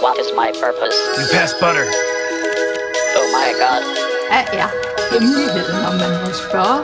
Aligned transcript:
What 0.00 0.16
is 0.18 0.30
my 0.32 0.52
purpose? 0.52 0.96
You 1.18 1.26
pass 1.32 1.52
butter. 1.54 1.86
Oh 3.18 3.28
my 3.38 3.50
god. 3.62 3.82
Hvad 4.30 4.44
er 4.60 4.68
hemmeligheden, 5.12 5.84
om 5.88 5.94
man 5.94 6.12
må 6.22 6.30
spørge? 6.32 6.80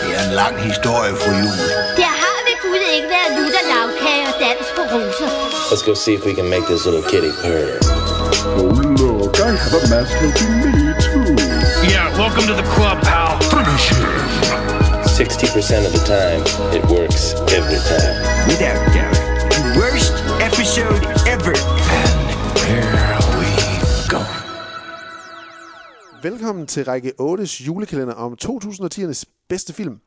Det 0.00 0.10
er 0.18 0.22
en 0.28 0.34
lang 0.42 0.54
historie, 0.70 1.12
fru 1.20 1.30
Jul. 1.42 1.58
Der 2.02 2.12
har 2.22 2.38
ved 2.46 2.56
Gud 2.64 2.82
ikke 2.96 3.08
været 3.16 3.30
lutter 3.38 3.64
lavkage 3.72 4.24
og 4.30 4.34
dans 4.44 4.66
på 4.76 4.82
roser. 4.92 5.28
Let's 5.70 5.84
go 5.88 5.94
see 5.94 6.14
if 6.18 6.22
we 6.28 6.34
can 6.38 6.48
make 6.54 6.64
this 6.72 6.82
little 6.86 7.04
kitty 7.12 7.32
purr. 7.42 7.68
Oh, 8.60 8.74
look, 9.02 9.34
I 9.48 9.50
have 9.64 9.74
a 9.78 9.82
mask 9.94 10.12
helping 10.22 10.54
me, 10.62 10.72
too. 11.06 11.34
Yeah, 11.92 12.06
welcome 12.22 12.44
to 12.50 12.54
the 12.62 12.68
club, 12.74 12.96
pal. 13.08 13.30
Finish 13.54 13.86
him. 13.94 14.04
60% 15.18 15.86
of 15.88 15.92
the 15.96 16.04
time, 16.16 16.40
it 16.76 16.84
works 16.96 17.22
every 17.58 17.80
time. 17.92 18.14
Without 18.50 18.78
doubt, 18.96 19.18
the 19.56 19.62
worst 19.80 20.14
episode 20.48 21.02
ever. 21.34 21.54
Velkommen 26.24 26.66
til 26.66 26.84
række 26.84 27.12
8's 27.20 27.64
julekalender 27.64 28.14
om 28.14 28.36
2010'ernes 28.44 29.24
bedste 29.48 29.72
film. 29.72 30.00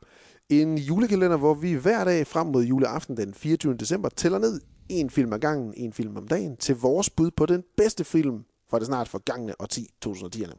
En 0.48 0.78
julekalender, 0.78 1.36
hvor 1.36 1.54
vi 1.54 1.72
hver 1.72 2.04
dag 2.04 2.26
frem 2.26 2.46
mod 2.46 2.64
juleaften 2.64 3.16
den 3.16 3.34
24. 3.34 3.76
december 3.76 4.08
tæller 4.08 4.38
ned 4.38 4.60
en 4.88 5.10
film 5.10 5.32
ad 5.32 5.38
gangen, 5.38 5.74
en 5.76 5.92
film 5.92 6.16
om 6.16 6.28
dagen, 6.28 6.56
til 6.56 6.76
vores 6.76 7.10
bud 7.10 7.30
på 7.30 7.46
den 7.46 7.64
bedste 7.76 8.04
film 8.04 8.44
fra 8.70 8.78
det 8.78 8.86
snart 8.86 9.08
forgangne 9.08 9.60
årti 9.60 9.88
2010'erne. 10.06 10.56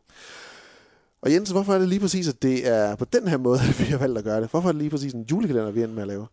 Og 1.21 1.33
Jens, 1.33 1.49
hvorfor 1.49 1.73
er 1.73 1.79
det 1.79 1.89
lige 1.89 1.99
præcis, 1.99 2.27
at 2.27 2.41
det 2.41 2.67
er 2.67 2.95
på 2.95 3.05
den 3.05 3.27
her 3.27 3.37
måde, 3.37 3.59
at 3.69 3.79
vi 3.79 3.85
har 3.85 3.97
valgt 3.97 4.17
at 4.17 4.23
gøre 4.23 4.41
det? 4.41 4.49
Hvorfor 4.49 4.69
er 4.69 4.73
det 4.73 4.79
lige 4.79 4.89
præcis 4.89 5.13
en 5.13 5.25
julekalender, 5.31 5.71
vi 5.71 5.81
er 5.81 5.87
med 5.87 6.01
at 6.01 6.07
lave? 6.07 6.27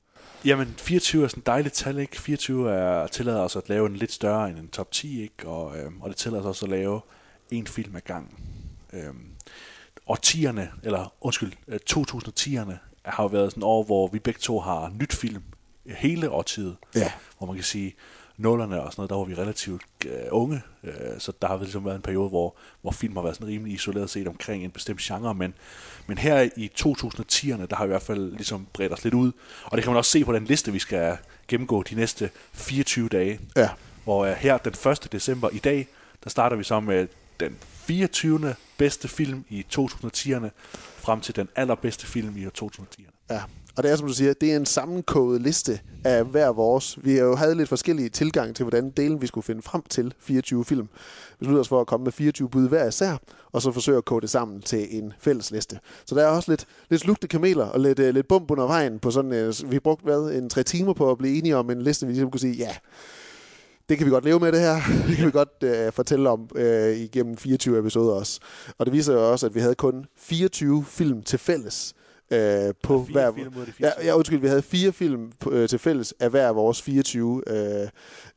Jamen, 0.45 0.75
24 0.79 1.25
er 1.25 1.29
sådan 1.29 1.41
et 1.41 1.47
dejligt 1.47 1.75
tal, 1.75 1.99
ikke? 1.99 2.21
24 2.21 2.73
er, 2.73 3.07
tillader 3.07 3.41
os 3.41 3.57
at 3.57 3.69
lave 3.69 3.87
en 3.87 3.97
lidt 3.97 4.13
større 4.13 4.51
end 4.51 4.59
en 4.59 4.69
top 4.69 4.93
10, 4.93 5.23
ikke? 5.23 5.49
Og, 5.49 5.79
øh, 5.79 5.91
og 6.01 6.09
det 6.09 6.17
tillader 6.17 6.43
os 6.43 6.49
også 6.49 6.67
at 6.67 6.71
lave 6.71 7.01
en 7.51 7.67
film 7.67 7.97
ad 7.97 8.01
gangen. 8.01 8.56
Øhm, 8.97 9.31
årtierne, 10.07 10.71
eller 10.83 11.13
undskyld, 11.21 11.53
øh, 11.69 11.79
2010'erne 11.91 12.73
har 13.05 13.23
jo 13.23 13.27
været 13.27 13.51
sådan 13.51 13.63
år, 13.63 13.83
hvor 13.85 14.09
vi 14.09 14.19
begge 14.19 14.41
to 14.41 14.61
har 14.61 14.93
nyt 15.01 15.13
film 15.13 15.43
hele 15.87 16.31
årtiet. 16.31 16.77
Ja. 16.95 17.13
Hvor 17.39 17.47
man 17.47 17.57
kan 17.57 17.65
sige, 17.65 17.95
nullerne 18.37 18.83
og 18.83 18.93
sådan 18.93 19.01
noget, 19.01 19.11
der 19.11 19.17
var 19.17 19.25
vi 19.25 19.35
relativt 19.35 19.83
øh, 20.07 20.13
unge, 20.31 20.63
øh, 20.85 20.93
så 21.19 21.33
der 21.43 21.49
har 21.49 21.59
ligesom 21.59 21.85
været 21.85 21.97
en 21.97 22.03
periode, 22.03 22.29
hvor, 22.29 22.57
hvor 22.83 22.91
film 22.91 23.17
har 23.17 23.23
været 23.23 23.37
sådan 23.37 23.49
rimelig 23.49 23.75
isoleret 23.75 24.11
set 24.11 24.29
omkring 24.29 24.65
en 24.65 24.71
bestemt 24.71 25.01
genre, 25.01 25.35
men, 25.35 25.55
men 26.07 26.19
her 26.19 26.49
i 26.57 26.71
2010'erne, 26.81 27.67
der 27.67 27.77
har 27.77 27.85
vi 27.85 27.89
i 27.89 27.93
hvert 27.93 28.03
fald 28.03 28.33
ligesom 28.33 28.67
bredt 28.73 28.93
os 28.93 29.05
lidt 29.05 29.15
ud, 29.15 29.33
og 29.65 29.77
det 29.77 29.85
kan 29.85 29.91
man 29.93 29.99
også 29.99 30.11
se 30.11 30.25
på 30.25 30.33
den 30.33 30.45
liste, 30.45 30.73
vi 30.73 30.79
skal 30.79 31.17
gennemgå 31.49 31.83
de 31.83 31.95
næste 31.95 32.31
24 32.53 33.09
dage, 33.09 33.41
Ja. 33.57 33.69
hvor 34.05 34.25
øh, 34.25 34.33
her 34.33 34.59
den 34.59 34.91
1. 34.93 35.09
december 35.13 35.51
i 35.51 35.59
dag, 35.59 35.89
der 36.25 36.31
starter 36.31 36.57
vi 36.57 36.65
så 36.65 36.81
med 36.81 37.09
den 37.41 37.57
24. 37.87 38.55
bedste 38.79 39.09
film 39.09 39.45
i 39.49 39.67
2010'erne, 39.75 40.49
frem 40.97 41.21
til 41.21 41.37
den 41.37 41.49
allerbedste 41.57 42.07
film 42.07 42.37
i 42.37 42.47
2010'erne. 42.47 43.27
Ja, 43.31 43.43
og 43.77 43.83
det 43.83 43.91
er 43.91 43.97
som 43.97 44.07
du 44.07 44.13
siger, 44.13 44.33
det 44.33 44.53
er 44.53 44.57
en 44.57 44.67
sammenkoget 44.67 45.43
liste 45.43 45.81
af 46.05 46.25
hver 46.25 46.49
vores. 46.49 46.99
Vi 47.05 47.15
har 47.15 47.25
jo 47.25 47.37
havde 47.37 47.55
lidt 47.55 47.69
forskellige 47.69 48.09
tilgang 48.09 48.57
til, 48.57 48.65
hvordan 48.65 48.91
delen 48.91 49.23
vi 49.23 49.27
skulle 49.27 49.45
finde 49.45 49.63
frem 49.63 49.83
til 49.89 50.15
24 50.19 50.65
film. 50.65 50.83
Vi 50.83 51.37
besluttede 51.39 51.61
os 51.61 51.69
for 51.69 51.81
at 51.81 51.87
komme 51.87 52.05
med 52.05 52.13
24 52.13 52.49
bud 52.49 52.69
hver 52.69 52.89
især, 52.89 53.17
og 53.53 53.63
så 53.63 53.73
forsøge 53.73 53.99
at 53.99 54.05
kode 54.05 54.21
det 54.21 54.31
sammen 54.31 54.63
til 54.63 54.87
en 54.91 55.13
fælles 55.19 55.51
liste. 55.51 55.79
Så 56.07 56.15
der 56.15 56.23
er 56.23 56.29
også 56.29 56.53
lidt, 56.53 56.67
lidt 56.91 57.03
slugte 57.03 57.29
kameler 57.29 57.65
og 57.65 57.81
lidt, 57.81 57.99
uh, 57.99 58.09
lidt 58.09 58.29
bump 58.29 58.51
under 58.51 58.67
vejen 58.67 58.99
på 58.99 59.11
sådan, 59.11 59.49
uh, 59.49 59.71
vi 59.71 59.79
brugte 59.79 60.05
hvad, 60.05 60.33
en 60.33 60.51
tre 60.51 60.63
timer 60.63 60.93
på 60.93 61.11
at 61.11 61.19
blive 61.19 61.39
enige 61.39 61.57
om 61.57 61.71
en 61.71 61.83
liste, 61.83 62.07
vi 62.07 62.13
ligesom 62.13 62.31
kunne 62.31 62.41
sige, 62.41 62.55
ja, 62.55 62.77
det 63.89 63.99
kan 63.99 64.07
vi 64.07 64.11
godt 64.11 64.25
leve 64.25 64.41
med 64.41 64.53
det 64.53 64.61
her. 64.61 64.75
Det 65.09 65.17
kan 65.17 65.27
vi 65.27 65.31
godt 65.31 65.63
øh, 65.65 65.93
fortælle 65.93 66.31
om 66.31 66.49
øh, 66.57 66.97
igennem 66.97 67.37
24 67.37 67.79
episoder 67.79 68.15
også. 68.15 68.41
Og 68.79 68.87
det 68.87 68.93
viser 68.93 69.13
jo 69.13 69.31
også, 69.33 69.47
at 69.47 69.55
vi 69.55 69.61
havde 69.61 69.75
kun 69.75 70.07
24 70.17 70.85
film 70.85 71.23
til 71.23 71.39
fælles. 71.39 71.95
Øh, 72.31 72.75
på 72.83 73.05
fire 73.05 73.13
hver, 73.13 73.33
film 73.33 73.57
ud 73.57 73.61
af 73.61 73.67
de 73.67 73.73
ja, 73.81 73.91
24. 73.91 74.07
ja, 74.07 74.17
undskyld, 74.17 74.41
vi 74.41 74.49
havde 74.49 74.63
fire 74.63 74.93
film 74.93 75.33
øh, 75.51 75.69
til 75.69 75.79
fælles 75.79 76.15
af 76.21 76.31
hver 76.31 76.49
af 76.49 76.57
vores 76.57 76.83
24 76.83 77.43
øh, 77.47 77.89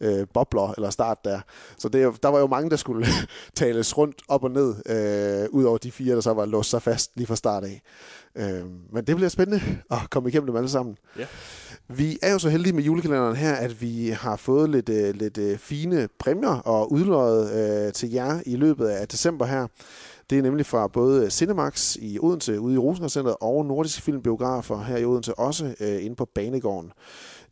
øh, 0.02 0.28
bobler, 0.34 0.74
eller 0.78 0.90
start 0.90 1.18
der. 1.26 1.40
Så 1.78 1.90
det, 1.90 2.04
er 2.04 2.12
der 2.12 2.30
var 2.30 2.40
jo 2.40 2.48
mange, 2.48 2.70
der 2.70 2.76
skulle 2.76 3.08
tales 3.56 3.98
rundt 3.98 4.22
op 4.28 4.44
og 4.44 4.52
ned, 4.52 4.76
øh, 4.86 5.50
ud 5.50 5.64
over 5.64 5.78
de 5.78 5.92
fire, 5.92 6.16
der 6.16 6.22
så 6.22 6.34
var 6.34 6.46
låst 6.46 6.70
sig 6.70 6.82
fast 6.82 7.12
lige 7.16 7.28
fra 7.28 7.36
start 7.36 7.64
af. 7.64 7.82
Øh, 8.36 8.66
men 8.94 9.04
det 9.08 9.16
bliver 9.16 9.30
spændende 9.30 9.62
at 9.92 9.98
komme 10.10 10.30
igennem 10.30 10.48
dem 10.48 10.56
alle 10.56 10.70
sammen. 10.70 10.98
Ja. 11.18 11.26
Vi 11.88 12.20
er 12.22 12.32
jo 12.32 12.40
så 12.40 12.50
heldige 12.50 12.74
med 12.74 12.84
julekalenderen 12.84 13.36
her, 13.36 13.54
at 13.54 13.82
vi 13.82 14.10
har 14.10 14.36
fået 14.36 14.70
lidt, 14.70 14.90
øh, 14.90 15.16
lidt 15.16 15.38
øh, 15.38 15.58
fine 15.58 16.08
præmier 16.20 16.50
og 16.50 16.92
udløjet 16.92 17.52
øh, 17.88 17.94
til 17.94 18.12
jer 18.12 18.40
i 18.46 18.56
løbet 18.56 18.88
af 18.88 19.08
december 19.08 19.46
her. 19.46 19.68
Det 20.30 20.38
er 20.38 20.42
nemlig 20.42 20.66
fra 20.66 20.88
både 20.88 21.32
Cinemax 21.32 21.96
i 21.96 22.20
Odense 22.20 22.60
ude 22.60 22.74
i 22.76 22.78
Rosenborg 22.78 23.38
og 23.44 23.66
Nordiske 23.66 24.02
Filmbiografer 24.02 24.84
her 24.84 24.98
i 24.98 25.06
Odense 25.06 25.40
også 25.40 25.76
øh, 25.80 26.06
inde 26.06 26.16
på 26.16 26.26
Banegården. 26.26 26.92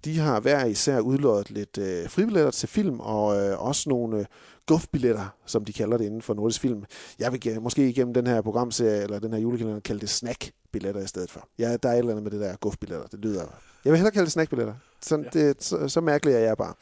De 0.06 0.20
har 0.20 0.40
hver 0.40 0.66
især 0.66 1.00
udløjet 1.00 1.52
lidt 1.52 1.78
øh, 1.78 2.10
fribilletter 2.10 2.52
til 2.52 2.70
film 2.70 3.00
og 3.00 3.38
øh, 3.38 3.62
også 3.62 3.90
nogle 3.90 4.20
øh, 4.20 4.26
gufbilletter, 4.66 5.36
som 5.46 5.66
de 5.66 5.74
kalder 5.74 5.98
det 5.98 6.06
inden 6.06 6.22
for 6.22 6.34
Nordisk 6.34 6.62
Film. 6.62 6.84
Jeg 7.20 7.32
vil 7.32 7.62
måske 7.62 7.90
igennem 7.90 8.14
den 8.14 8.28
her 8.28 8.42
programserie 8.42 9.04
eller 9.04 9.20
den 9.20 9.34
her 9.34 9.40
julekalender 9.40 9.80
kalde 9.80 10.02
det 10.02 10.10
snackbilletter 10.10 11.02
i 11.02 11.08
stedet 11.08 11.32
for. 11.32 11.48
Ja, 11.60 11.78
der 11.78 11.90
er 11.90 11.94
et 11.94 12.00
eller 12.00 12.12
andet 12.12 12.24
med 12.24 12.32
det 12.32 12.40
der 12.40 12.56
gufbilletter. 12.56 13.08
Det 13.08 13.20
lyder... 13.20 13.44
Jeg 13.86 13.92
vil 13.92 13.98
hellere 13.98 14.12
kalde 14.12 14.26
det 14.26 14.32
snackbilletter. 14.32 14.74
Sådan, 15.02 15.26
ja. 15.36 15.40
det, 15.40 15.64
så, 15.64 15.88
så 15.88 16.02
mærkelig 16.02 16.34
er 16.34 16.40
jeg 16.40 16.58
bare. 16.58 16.74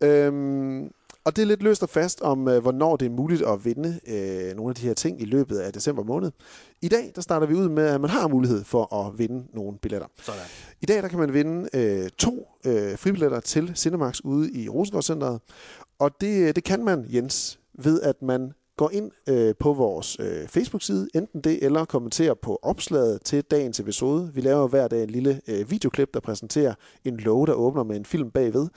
Øhm, 0.00 0.90
og 1.28 1.36
det 1.36 1.42
er 1.42 1.46
lidt 1.46 1.62
løst 1.62 1.82
og 1.82 1.88
fast 1.88 2.20
om, 2.20 2.48
øh, 2.48 2.62
hvornår 2.62 2.96
det 2.96 3.06
er 3.06 3.10
muligt 3.10 3.42
at 3.42 3.64
vinde 3.64 4.00
øh, 4.06 4.56
nogle 4.56 4.70
af 4.70 4.74
de 4.74 4.86
her 4.86 4.94
ting 4.94 5.22
i 5.22 5.24
løbet 5.24 5.58
af 5.58 5.72
december 5.72 6.02
måned. 6.02 6.30
I 6.82 6.88
dag, 6.88 7.12
der 7.14 7.20
starter 7.20 7.46
vi 7.46 7.54
ud 7.54 7.68
med, 7.68 7.86
at 7.86 8.00
man 8.00 8.10
har 8.10 8.28
mulighed 8.28 8.64
for 8.64 8.94
at 8.94 9.18
vinde 9.18 9.46
nogle 9.54 9.78
billetter. 9.78 10.08
Sådan. 10.22 10.40
I 10.80 10.86
dag, 10.86 11.02
der 11.02 11.08
kan 11.08 11.18
man 11.18 11.32
vinde 11.32 11.68
øh, 11.74 12.10
to 12.18 12.48
øh, 12.66 12.98
fribilletter 12.98 13.40
til 13.40 13.72
Cinemax 13.76 14.20
ude 14.24 14.52
i 14.52 14.68
Rosengård 14.68 15.02
Centeret. 15.02 15.40
Og 15.98 16.10
det, 16.20 16.56
det 16.56 16.64
kan 16.64 16.84
man, 16.84 17.06
Jens, 17.08 17.58
ved 17.78 18.00
at 18.00 18.22
man 18.22 18.52
går 18.78 18.90
ind 18.90 19.10
øh, 19.28 19.54
på 19.58 19.72
vores 19.72 20.16
øh, 20.20 20.48
Facebook-side, 20.48 21.08
enten 21.14 21.40
det, 21.40 21.64
eller 21.64 21.84
kommenterer 21.84 22.34
på 22.34 22.58
opslaget 22.62 23.22
til 23.22 23.44
dagens 23.44 23.80
episode. 23.80 24.30
Vi 24.34 24.40
laver 24.40 24.68
hver 24.68 24.88
dag 24.88 25.02
en 25.02 25.10
lille 25.10 25.40
øh, 25.48 25.70
videoklip, 25.70 26.14
der 26.14 26.20
præsenterer 26.20 26.74
en 27.04 27.16
låge, 27.16 27.46
der 27.46 27.52
åbner 27.52 27.82
med 27.82 27.96
en 27.96 28.04
film 28.04 28.30
bagved. 28.30 28.68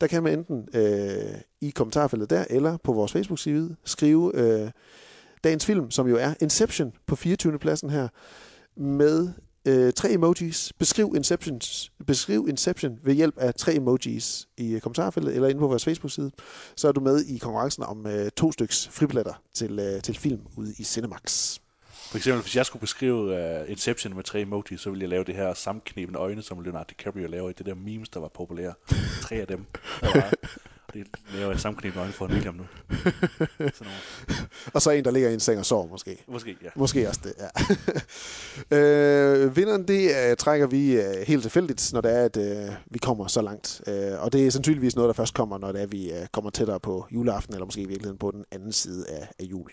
Der 0.00 0.06
kan 0.06 0.22
man 0.22 0.38
enten 0.38 0.68
øh, 0.74 1.40
i 1.60 1.70
kommentarfeltet 1.70 2.30
der, 2.30 2.44
eller 2.50 2.76
på 2.76 2.92
vores 2.92 3.12
Facebook-side 3.12 3.76
skrive 3.84 4.32
øh, 4.34 4.70
dagens 5.44 5.66
film, 5.66 5.90
som 5.90 6.08
jo 6.08 6.16
er 6.16 6.34
Inception 6.40 6.92
på 7.06 7.16
24. 7.16 7.58
pladsen 7.58 7.90
her, 7.90 8.08
med 8.76 9.28
øh, 9.68 9.92
tre 9.92 10.10
emojis. 10.10 10.72
Beskriv 10.78 11.12
Inception, 11.16 11.60
beskriv 12.06 12.46
Inception 12.48 12.98
ved 13.02 13.14
hjælp 13.14 13.38
af 13.38 13.54
tre 13.54 13.74
emojis 13.74 14.48
i 14.56 14.78
kommentarfeltet 14.82 15.34
eller 15.34 15.48
inde 15.48 15.58
på 15.58 15.66
vores 15.66 15.84
Facebook-side. 15.84 16.30
Så 16.76 16.88
er 16.88 16.92
du 16.92 17.00
med 17.00 17.24
i 17.24 17.38
konkurrencen 17.38 17.82
om 17.82 18.06
øh, 18.06 18.30
to 18.30 18.52
styks 18.52 18.88
fribilletter 18.88 19.42
til, 19.54 19.78
øh, 19.78 20.02
til 20.02 20.14
film 20.14 20.40
ude 20.56 20.74
i 20.78 20.84
Cinemax. 20.84 21.58
For 22.10 22.16
eksempel, 22.16 22.42
hvis 22.42 22.56
jeg 22.56 22.66
skulle 22.66 22.80
beskrive 22.80 23.60
uh, 23.62 23.70
Inception 23.70 24.14
med 24.14 24.24
tre 24.24 24.40
emojis, 24.40 24.80
så 24.80 24.90
ville 24.90 25.02
jeg 25.02 25.08
lave 25.08 25.24
det 25.24 25.34
her 25.34 25.54
sammenknebende 25.54 26.18
øjne, 26.18 26.42
som 26.42 26.60
Leonardo 26.60 26.86
DiCaprio 26.88 27.26
laver 27.26 27.50
i 27.50 27.52
det 27.52 27.66
der 27.66 27.74
memes, 27.74 28.08
der 28.08 28.20
var 28.20 28.28
populære. 28.28 28.74
Tre 29.22 29.36
af 29.36 29.46
dem. 29.46 29.64
Der 30.00 30.12
var, 30.14 30.32
det 30.94 31.06
laver 31.34 31.50
jeg 31.50 31.60
sammenknebende 31.60 32.00
øjne 32.00 32.12
for 32.12 32.26
en 32.26 32.32
William 32.32 32.54
nu. 32.54 32.64
Sådan 33.58 33.72
nogle. 33.80 33.98
Og 34.74 34.82
så 34.82 34.90
en, 34.90 35.04
der 35.04 35.10
ligger 35.10 35.28
i 35.30 35.34
en 35.34 35.40
seng 35.40 35.58
og 35.58 35.66
sover 35.66 35.88
måske. 35.88 36.24
Måske, 36.28 36.56
ja. 36.62 36.68
Måske 36.76 37.08
også 37.08 37.20
det, 37.24 37.34
ja. 38.70 38.76
øh, 38.76 39.56
vinderen, 39.56 39.88
det 39.88 40.30
uh, 40.30 40.36
trækker 40.36 40.66
vi 40.66 40.98
uh, 40.98 41.04
helt 41.26 41.42
tilfældigt, 41.42 41.92
når 41.92 42.00
det 42.00 42.12
er, 42.12 42.24
at 42.24 42.36
uh, 42.36 42.74
vi 42.86 42.98
kommer 42.98 43.26
så 43.26 43.42
langt. 43.42 43.80
Uh, 43.86 44.22
og 44.22 44.32
det 44.32 44.46
er 44.46 44.50
sandsynligvis 44.50 44.96
noget, 44.96 45.08
der 45.08 45.12
først 45.12 45.34
kommer, 45.34 45.58
når 45.58 45.72
det 45.72 45.78
er, 45.78 45.82
at 45.82 45.92
vi 45.92 46.12
uh, 46.12 46.26
kommer 46.32 46.50
tættere 46.50 46.80
på 46.80 47.06
juleaften, 47.10 47.54
eller 47.54 47.64
måske 47.64 47.80
i 47.80 47.86
virkeligheden 47.86 48.18
på 48.18 48.30
den 48.30 48.44
anden 48.52 48.72
side 48.72 49.08
af, 49.08 49.28
af 49.38 49.44
jul. 49.44 49.70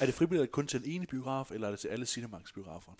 Er 0.00 0.06
det 0.06 0.14
fribilletter 0.14 0.52
kun 0.52 0.66
til 0.66 0.80
en 0.84 0.90
ene 0.90 1.06
biograf, 1.06 1.50
eller 1.50 1.66
er 1.66 1.70
det 1.70 1.80
til 1.80 1.88
alle 1.88 2.06
Cinemax-biografer? 2.06 2.92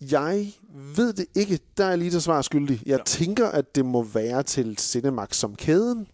Jeg 0.00 0.52
ved 0.96 1.12
det 1.12 1.26
ikke. 1.34 1.58
Der 1.76 1.84
er 1.84 1.96
lige 1.96 2.10
til 2.10 2.22
svar 2.22 2.42
skyldig. 2.42 2.82
Jeg 2.86 2.98
ja. 2.98 3.04
tænker, 3.04 3.48
at 3.48 3.74
det 3.74 3.84
må 3.84 4.02
være 4.02 4.42
til 4.42 4.76
Cinemax 4.78 5.36
som 5.36 5.56
kæden. 5.56 6.06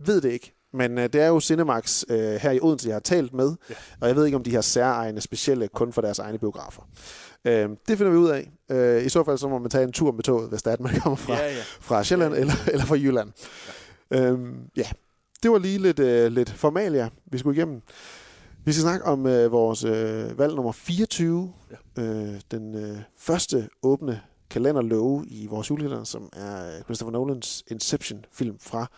Ja. 0.00 0.12
Ved 0.12 0.20
det 0.20 0.32
ikke. 0.32 0.54
Men 0.72 0.98
uh, 0.98 1.04
det 1.04 1.14
er 1.14 1.26
jo 1.26 1.40
Cinemax 1.40 2.04
uh, 2.10 2.16
her 2.16 2.50
i 2.50 2.58
Odense, 2.62 2.88
jeg 2.88 2.94
har 2.94 3.00
talt 3.00 3.34
med. 3.34 3.54
Ja. 3.70 3.74
Og 4.00 4.08
jeg 4.08 4.16
ved 4.16 4.24
ikke, 4.24 4.36
om 4.36 4.42
de 4.42 4.54
har 4.54 4.60
særegne 4.60 5.20
specielle 5.20 5.68
kun 5.68 5.92
for 5.92 6.02
deres 6.02 6.18
egne 6.18 6.38
biografer. 6.38 6.82
Uh, 7.44 7.52
det 7.52 7.98
finder 7.98 8.10
vi 8.10 8.16
ud 8.16 8.28
af. 8.28 8.50
Uh, 8.98 9.06
I 9.06 9.08
så 9.08 9.24
fald 9.24 9.38
så 9.38 9.48
må 9.48 9.58
man 9.58 9.70
tage 9.70 9.84
en 9.84 9.92
tur 9.92 10.12
med 10.12 10.22
toget, 10.22 10.48
hvis 10.48 10.62
det 10.62 10.70
er, 10.70 10.74
at 10.74 10.80
man 10.80 11.00
kommer 11.00 11.16
fra, 11.16 11.34
Ja, 11.34 11.46
ja. 11.46 11.62
fra 11.80 12.04
Sjælland 12.04 12.34
eller, 12.34 12.54
eller 12.72 12.84
fra 12.84 12.94
Jylland. 12.96 13.30
Ja. 14.10 14.32
Uh, 14.32 14.38
ja, 14.76 14.86
det 15.42 15.50
var 15.50 15.58
lige 15.58 15.78
lidt, 15.78 15.98
uh, 15.98 16.32
lidt 16.32 16.50
formalia, 16.50 17.08
vi 17.32 17.38
skulle 17.38 17.56
igennem. 17.56 17.82
Vi 18.64 18.72
skal 18.72 18.82
snakke 18.82 19.04
om 19.04 19.20
uh, 19.24 19.52
vores 19.52 19.84
uh, 19.84 20.38
valg 20.38 20.54
nummer 20.54 20.72
24. 20.72 21.52
Ja. 21.96 22.02
Uh, 22.02 22.34
den 22.50 22.90
uh, 22.90 22.98
første 23.18 23.68
åbne 23.82 24.20
kalenderlove 24.50 25.24
i 25.26 25.46
vores 25.46 25.70
julekalender, 25.70 26.04
som 26.04 26.28
er 26.32 26.76
øh, 26.76 26.82
Christopher 26.84 27.12
Nolans 27.12 27.64
Inception-film 27.70 28.56
fra 28.60 28.90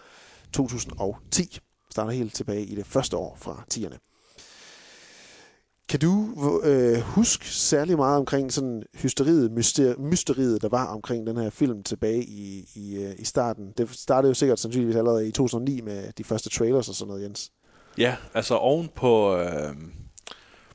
2010. 0.53 1.59
Starter 1.91 2.11
helt 2.11 2.35
tilbage 2.35 2.65
i 2.65 2.75
det 2.75 2.87
første 2.87 3.17
år 3.17 3.37
fra 3.41 3.65
10'erne. 3.75 3.99
Kan 5.89 6.01
du 6.01 6.29
øh, 6.65 7.01
huske 7.01 7.49
særlig 7.49 7.97
meget 7.97 8.19
omkring 8.19 8.53
sådan 8.53 8.83
hysteriet, 8.95 9.53
myster, 9.53 9.99
mysteriet, 9.99 10.63
der 10.63 10.69
var 10.69 10.87
omkring 10.87 11.27
den 11.27 11.37
her 11.37 11.51
film 11.51 11.83
tilbage 11.83 12.25
i, 12.25 12.69
i, 12.75 13.05
øh, 13.05 13.15
i 13.19 13.25
starten? 13.25 13.73
Det 13.79 13.91
startede 13.91 14.31
jo 14.31 14.35
sikkert 14.35 14.59
sandsynligvis 14.61 14.97
allerede 14.97 15.29
i 15.29 15.31
2009 15.31 15.81
med 15.81 16.13
de 16.13 16.25
første 16.25 16.51
trailers 16.51 16.89
og 16.89 16.95
sådan 16.95 17.09
noget, 17.09 17.23
Jens. 17.23 17.53
Ja, 17.99 18.17
altså 18.35 18.55
oven 18.55 18.91
på, 18.95 19.37
øh, 19.37 19.75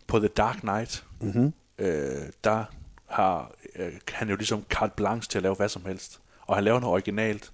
på 0.07 0.19
The 0.19 0.27
Dark 0.27 0.59
Knight, 0.59 1.03
Mm-hmm. 1.21 1.53
øh, 1.77 2.29
der 2.43 2.65
har 3.05 3.51
øh, 3.75 3.91
han 4.11 4.29
jo 4.29 4.35
ligesom 4.35 4.63
carte 4.69 4.93
blanche 4.97 5.29
til 5.29 5.37
at 5.39 5.43
lave 5.43 5.55
hvad 5.55 5.69
som 5.69 5.85
helst. 5.85 6.19
Og 6.41 6.55
han 6.55 6.63
laver 6.63 6.79
noget 6.79 6.93
originalt, 6.93 7.51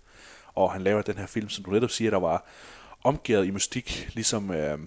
og 0.56 0.72
han 0.72 0.82
laver 0.82 1.02
den 1.02 1.18
her 1.18 1.26
film, 1.26 1.50
som 1.50 1.64
du 1.64 1.72
netop 1.72 1.90
siger, 1.90 2.12
der 2.12 2.20
var 2.20 2.46
omgivet 3.04 3.46
i 3.46 3.52
mystik, 3.52 4.10
ligesom 4.14 4.52
øh, 4.52 4.80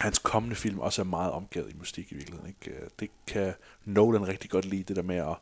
hans 0.00 0.18
kommende 0.18 0.56
film 0.56 0.78
også 0.78 1.02
er 1.02 1.06
meget 1.06 1.32
omgivet 1.32 1.70
i 1.70 1.74
mystik 1.80 2.12
i 2.12 2.14
virkeligheden. 2.14 2.48
Ikke? 2.60 2.76
Øh, 2.80 2.88
Det 3.00 3.10
kan 3.26 3.52
Nolan 3.84 4.28
rigtig 4.28 4.50
godt 4.50 4.64
lide, 4.64 4.82
det 4.82 4.96
der 4.96 5.02
med 5.02 5.16
at 5.16 5.36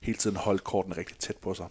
hele 0.00 0.18
tiden 0.18 0.36
holde 0.36 0.58
kortene 0.58 0.96
rigtig 0.96 1.16
tæt 1.18 1.36
på 1.36 1.54
sig. 1.54 1.66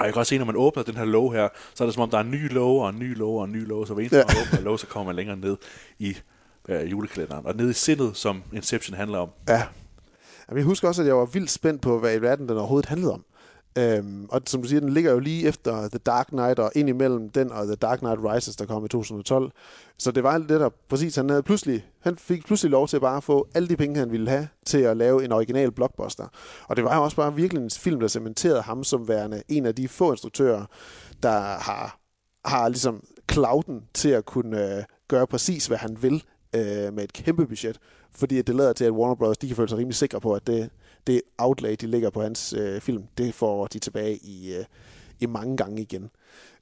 Og 0.00 0.04
jeg 0.04 0.12
kan 0.12 0.20
også 0.20 0.30
se, 0.30 0.38
når 0.38 0.44
man 0.44 0.56
åbner 0.56 0.82
den 0.82 0.96
her 0.96 1.04
låge 1.04 1.32
her, 1.34 1.48
så 1.74 1.84
er 1.84 1.86
det 1.86 1.94
som 1.94 2.02
om, 2.02 2.10
der 2.10 2.16
er 2.18 2.22
en 2.22 2.30
ny 2.30 2.52
låge, 2.52 2.82
og 2.84 2.90
en 2.90 2.98
ny 2.98 3.16
låge, 3.16 3.40
og 3.40 3.44
en 3.44 3.52
ny 3.52 3.66
låge. 3.68 3.86
Så 3.86 3.94
hver 3.94 4.00
eneste 4.00 4.16
Ja. 4.18 4.24
man 4.28 4.36
åbner 4.48 4.60
låge, 4.60 4.78
så 4.78 4.86
kommer 4.86 5.06
man 5.06 5.16
længere 5.16 5.36
ned 5.36 5.56
i 5.98 6.16
øh, 6.68 6.90
julekalenderen. 6.90 7.46
Og 7.46 7.56
ned 7.56 7.70
i 7.70 7.72
sindet, 7.72 8.16
som 8.16 8.42
Inception 8.52 8.96
handler 8.96 9.18
om. 9.18 9.30
Ja. 9.48 9.62
Jamen, 10.48 10.58
jeg 10.58 10.64
husker 10.64 10.88
også, 10.88 11.02
at 11.02 11.08
jeg 11.08 11.16
var 11.16 11.24
vildt 11.24 11.50
spændt 11.50 11.82
på, 11.82 11.98
hvad 11.98 12.14
i 12.14 12.22
verden 12.22 12.48
den 12.48 12.56
overhovedet 12.56 12.88
handlede 12.88 13.12
om. 13.12 13.24
Øhm, 13.78 14.26
og 14.28 14.42
som 14.46 14.62
du 14.62 14.68
siger, 14.68 14.80
den 14.80 14.88
ligger 14.88 15.12
jo 15.12 15.18
lige 15.18 15.48
efter 15.48 15.88
The 15.88 15.98
Dark 15.98 16.26
Knight, 16.26 16.58
og 16.58 16.72
ind 16.74 16.88
imellem 16.88 17.30
den 17.30 17.52
og 17.52 17.66
The 17.66 17.74
Dark 17.74 17.98
Knight 17.98 18.18
Rises, 18.24 18.56
der 18.56 18.66
kom 18.66 18.84
i 18.84 18.88
2012. 18.88 19.50
Så 19.98 20.10
det 20.10 20.22
var 20.22 20.38
det 20.38 20.48
der, 20.48 20.68
præcis, 20.88 21.16
han, 21.16 21.30
havde 21.30 21.42
pludselig, 21.42 21.86
han 22.00 22.16
fik 22.16 22.46
pludselig 22.46 22.70
lov 22.70 22.88
til 22.88 23.00
bare 23.00 23.16
at 23.16 23.24
få 23.24 23.48
alle 23.54 23.68
de 23.68 23.76
penge, 23.76 23.98
han 23.98 24.12
ville 24.12 24.30
have, 24.30 24.48
til 24.66 24.78
at 24.78 24.96
lave 24.96 25.24
en 25.24 25.32
original 25.32 25.70
blockbuster. 25.70 26.26
Og 26.68 26.76
det 26.76 26.84
var 26.84 26.96
jo 26.96 27.02
også 27.02 27.16
bare 27.16 27.34
virkelig 27.34 27.62
en 27.62 27.70
film, 27.70 28.00
der 28.00 28.08
cementerede 28.08 28.62
ham 28.62 28.84
som 28.84 29.08
værende 29.08 29.42
en 29.48 29.66
af 29.66 29.74
de 29.74 29.88
få 29.88 30.12
instruktører, 30.12 30.64
der 31.22 31.38
har, 31.40 31.98
har 32.44 32.68
ligesom 32.68 33.02
clouden 33.32 33.82
til 33.94 34.08
at 34.08 34.24
kunne 34.24 34.76
øh, 34.76 34.84
gøre 35.08 35.26
præcis, 35.26 35.66
hvad 35.66 35.78
han 35.78 35.96
vil 36.02 36.22
øh, 36.54 36.94
med 36.94 37.04
et 37.04 37.12
kæmpe 37.12 37.46
budget. 37.46 37.78
Fordi 38.10 38.42
det 38.42 38.54
lader 38.54 38.72
til, 38.72 38.84
at 38.84 38.92
Warner 38.92 39.14
Bros. 39.14 39.38
de 39.38 39.46
kan 39.46 39.56
føle 39.56 39.68
sig 39.68 39.78
rimelig 39.78 39.94
sikre 39.94 40.20
på, 40.20 40.32
at 40.32 40.46
det, 40.46 40.70
det 41.06 41.22
outlay, 41.38 41.76
de 41.80 41.86
lægger 41.86 42.10
på 42.10 42.22
hans 42.22 42.52
øh, 42.58 42.80
film, 42.80 43.02
det 43.18 43.34
får 43.34 43.66
de 43.66 43.78
tilbage 43.78 44.16
i, 44.16 44.54
øh, 44.58 44.64
i 45.20 45.26
mange 45.26 45.56
gange 45.56 45.82
igen. 45.82 46.10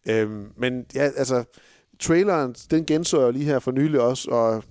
Øhm, 0.08 0.48
men 0.56 0.86
ja, 0.94 1.10
altså, 1.16 1.44
traileren, 2.00 2.54
den 2.70 2.86
genså 2.86 3.18
jeg 3.18 3.26
jo 3.26 3.30
lige 3.30 3.44
her 3.44 3.58
for 3.58 3.70
nylig 3.70 4.00
også, 4.00 4.30
og 4.30 4.62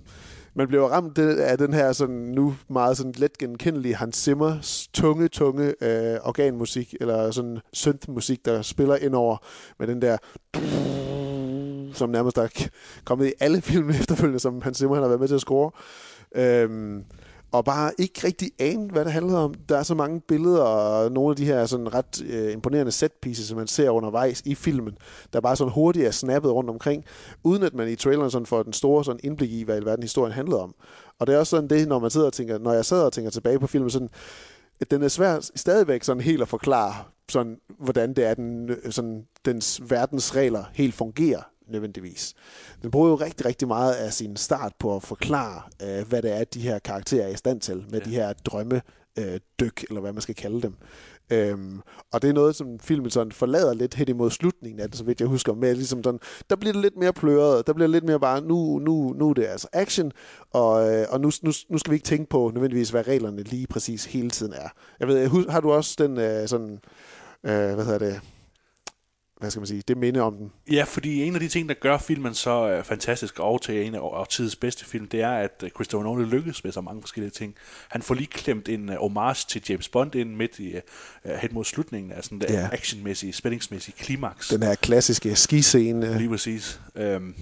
man 0.54 0.68
bliver 0.68 0.88
ramt 0.88 1.16
det- 1.16 1.36
af 1.40 1.58
den 1.58 1.72
her 1.74 1.92
sådan 1.92 2.16
nu 2.16 2.56
meget 2.68 2.96
sådan 2.96 3.12
let 3.16 3.38
genkendelige 3.38 3.94
Hans 3.96 4.16
Zimmers 4.16 4.88
tunge, 4.92 5.28
tunge 5.28 5.74
øh, 5.80 6.18
organmusik, 6.22 6.94
eller 7.00 7.30
sådan 7.30 7.58
synthmusik, 7.72 8.44
der 8.44 8.62
spiller 8.62 8.96
ind 8.96 9.14
over 9.14 9.36
med 9.78 9.86
den 9.86 10.02
der 10.02 10.16
som 11.94 12.10
nærmest 12.10 12.38
er 12.38 12.48
kommet 13.04 13.26
i 13.26 13.32
alle 13.40 13.60
film 13.62 13.90
efterfølgende, 14.00 14.38
som 14.40 14.62
Hans 14.62 14.78
Zimmer 14.78 14.94
han 14.94 15.02
har 15.02 15.08
været 15.08 15.20
med 15.20 15.28
til 15.28 15.34
at 15.34 15.40
score. 15.40 15.70
Øhm, 16.36 17.04
og 17.54 17.64
bare 17.64 17.92
ikke 17.98 18.20
rigtig 18.24 18.50
ane, 18.58 18.90
hvad 18.90 19.04
det 19.04 19.12
handlede 19.12 19.44
om. 19.44 19.54
Der 19.68 19.78
er 19.78 19.82
så 19.82 19.94
mange 19.94 20.20
billeder 20.20 20.62
og 20.62 21.12
nogle 21.12 21.30
af 21.30 21.36
de 21.36 21.44
her 21.44 21.66
sådan 21.66 21.94
ret 21.94 22.22
øh, 22.26 22.52
imponerende 22.52 22.92
set 22.92 23.12
pieces, 23.12 23.46
som 23.46 23.58
man 23.58 23.66
ser 23.66 23.90
undervejs 23.90 24.42
i 24.44 24.54
filmen, 24.54 24.98
der 25.32 25.40
bare 25.40 25.56
sådan 25.56 25.72
hurtigt 25.72 26.06
er 26.06 26.10
snappet 26.10 26.52
rundt 26.52 26.70
omkring, 26.70 27.04
uden 27.44 27.62
at 27.62 27.74
man 27.74 27.88
i 27.88 27.96
traileren 27.96 28.30
sådan 28.30 28.46
får 28.46 28.62
den 28.62 28.72
store 28.72 29.04
sådan 29.04 29.20
indblik 29.24 29.52
i, 29.52 29.62
hvad 29.62 29.80
i 29.80 29.84
verden 29.84 30.02
historien 30.02 30.32
handlede 30.32 30.62
om. 30.62 30.74
Og 31.18 31.26
det 31.26 31.34
er 31.34 31.38
også 31.38 31.50
sådan 31.50 31.70
det, 31.70 31.88
når 31.88 31.98
man 31.98 32.10
sidder 32.10 32.26
og 32.26 32.32
tænker, 32.32 32.58
når 32.58 32.72
jeg 32.72 32.84
sidder 32.84 33.04
og 33.04 33.12
tænker 33.12 33.30
tilbage 33.30 33.58
på 33.58 33.66
filmen, 33.66 33.90
sådan, 33.90 34.10
at 34.80 34.90
den 34.90 35.02
er 35.02 35.08
svær 35.08 35.50
stadigvæk 35.54 36.04
sådan 36.04 36.22
helt 36.22 36.42
at 36.42 36.48
forklare, 36.48 36.94
sådan, 37.28 37.56
hvordan 37.78 38.14
det 38.14 38.24
er, 38.24 38.34
den, 38.34 38.70
øh, 38.70 38.92
sådan, 38.92 39.24
dens 39.44 39.80
verdens 39.90 40.36
regler 40.36 40.64
helt 40.72 40.94
fungerer 40.94 41.42
nødvendigvis. 41.68 42.34
Den 42.82 42.90
bruger 42.90 43.08
jo 43.08 43.14
rigtig, 43.14 43.46
rigtig 43.46 43.68
meget 43.68 43.94
af 43.94 44.12
sin 44.12 44.36
start 44.36 44.72
på 44.78 44.96
at 44.96 45.02
forklare, 45.02 45.62
øh, 45.82 46.08
hvad 46.08 46.22
det 46.22 46.32
er, 46.32 46.44
de 46.44 46.60
her 46.60 46.78
karakterer 46.78 47.26
er 47.26 47.30
i 47.30 47.36
stand 47.36 47.60
til, 47.60 47.84
med 47.90 48.00
ja. 48.00 48.04
de 48.04 48.10
her 48.10 48.32
drømme 48.32 48.82
øh, 49.18 49.40
dyk, 49.60 49.84
eller 49.88 50.00
hvad 50.00 50.12
man 50.12 50.22
skal 50.22 50.34
kalde 50.34 50.62
dem. 50.62 50.74
Øhm, 51.30 51.80
og 52.12 52.22
det 52.22 52.28
er 52.28 52.32
noget, 52.32 52.56
som 52.56 52.78
filmen 52.78 53.10
sådan 53.10 53.32
forlader 53.32 53.74
lidt 53.74 53.94
hen 53.94 54.08
imod 54.08 54.30
slutningen 54.30 54.80
af 54.80 54.88
det, 54.88 54.98
så 54.98 55.04
vidt 55.04 55.20
jeg 55.20 55.28
husker, 55.28 55.54
med 55.54 55.74
ligesom 55.74 56.04
sådan, 56.04 56.20
der 56.50 56.56
bliver 56.56 56.72
det 56.72 56.82
lidt 56.82 56.96
mere 56.96 57.12
pløret, 57.12 57.66
der 57.66 57.72
bliver 57.72 57.88
lidt 57.88 58.04
mere 58.04 58.20
bare, 58.20 58.40
nu, 58.40 58.78
nu, 58.78 59.14
nu 59.18 59.30
er 59.30 59.34
det 59.34 59.44
altså 59.44 59.68
action, 59.72 60.12
og, 60.50 60.94
øh, 60.94 61.06
og 61.10 61.20
nu, 61.20 61.30
nu, 61.42 61.52
nu 61.68 61.78
skal 61.78 61.90
vi 61.90 61.94
ikke 61.94 62.06
tænke 62.06 62.28
på 62.28 62.50
nødvendigvis, 62.54 62.90
hvad 62.90 63.08
reglerne 63.08 63.42
lige 63.42 63.66
præcis 63.66 64.04
hele 64.04 64.30
tiden 64.30 64.52
er. 64.52 64.68
Jeg 65.00 65.08
ved, 65.08 65.48
har 65.50 65.60
du 65.60 65.72
også 65.72 65.94
den 65.98 66.18
øh, 66.18 66.48
sådan, 66.48 66.80
øh, 67.44 67.74
hvad 67.74 67.84
hedder 67.84 67.98
det, 67.98 68.20
hvad 69.40 69.50
skal 69.50 69.60
man 69.60 69.66
sige, 69.66 69.82
det 69.88 69.96
minde 69.96 70.20
om 70.20 70.36
den? 70.36 70.52
Ja, 70.70 70.84
fordi 70.84 71.22
en 71.22 71.34
af 71.34 71.40
de 71.40 71.48
ting, 71.48 71.68
der 71.68 71.74
gør 71.74 71.98
filmen 71.98 72.34
så 72.34 72.68
øh, 72.68 72.84
fantastisk 72.84 73.38
og 73.40 73.62
til 73.62 73.86
en 73.86 73.94
af 73.94 73.98
årtidets 73.98 74.56
bedste 74.56 74.84
film, 74.84 75.08
det 75.08 75.20
er, 75.20 75.30
at 75.30 75.62
øh, 75.64 75.70
Christopher 75.70 76.04
Nolan 76.04 76.28
lykkes 76.28 76.64
med 76.64 76.72
så 76.72 76.80
mange 76.80 77.02
forskellige 77.02 77.30
ting. 77.30 77.54
Han 77.88 78.02
får 78.02 78.14
lige 78.14 78.26
klemt 78.26 78.68
en 78.68 78.88
øh, 78.88 78.96
homage 78.96 79.44
til 79.48 79.62
James 79.68 79.88
Bond 79.88 80.14
ind 80.14 80.34
midt 80.36 80.58
i, 80.58 80.74
øh, 81.24 81.32
hen 81.34 81.50
mod 81.52 81.64
slutningen 81.64 82.12
af 82.12 82.24
sådan 82.24 82.42
Ja. 82.48 82.54
der 82.54 82.68
actionmæssige, 82.72 83.32
spændingsmæssige 83.32 83.94
klimaks. 83.98 84.48
Den 84.48 84.62
her 84.62 84.74
klassiske 84.74 85.36
skiscene. 85.36 86.18
Lige 86.18 86.28
præcis. 86.28 86.80
Øhm, 86.94 87.34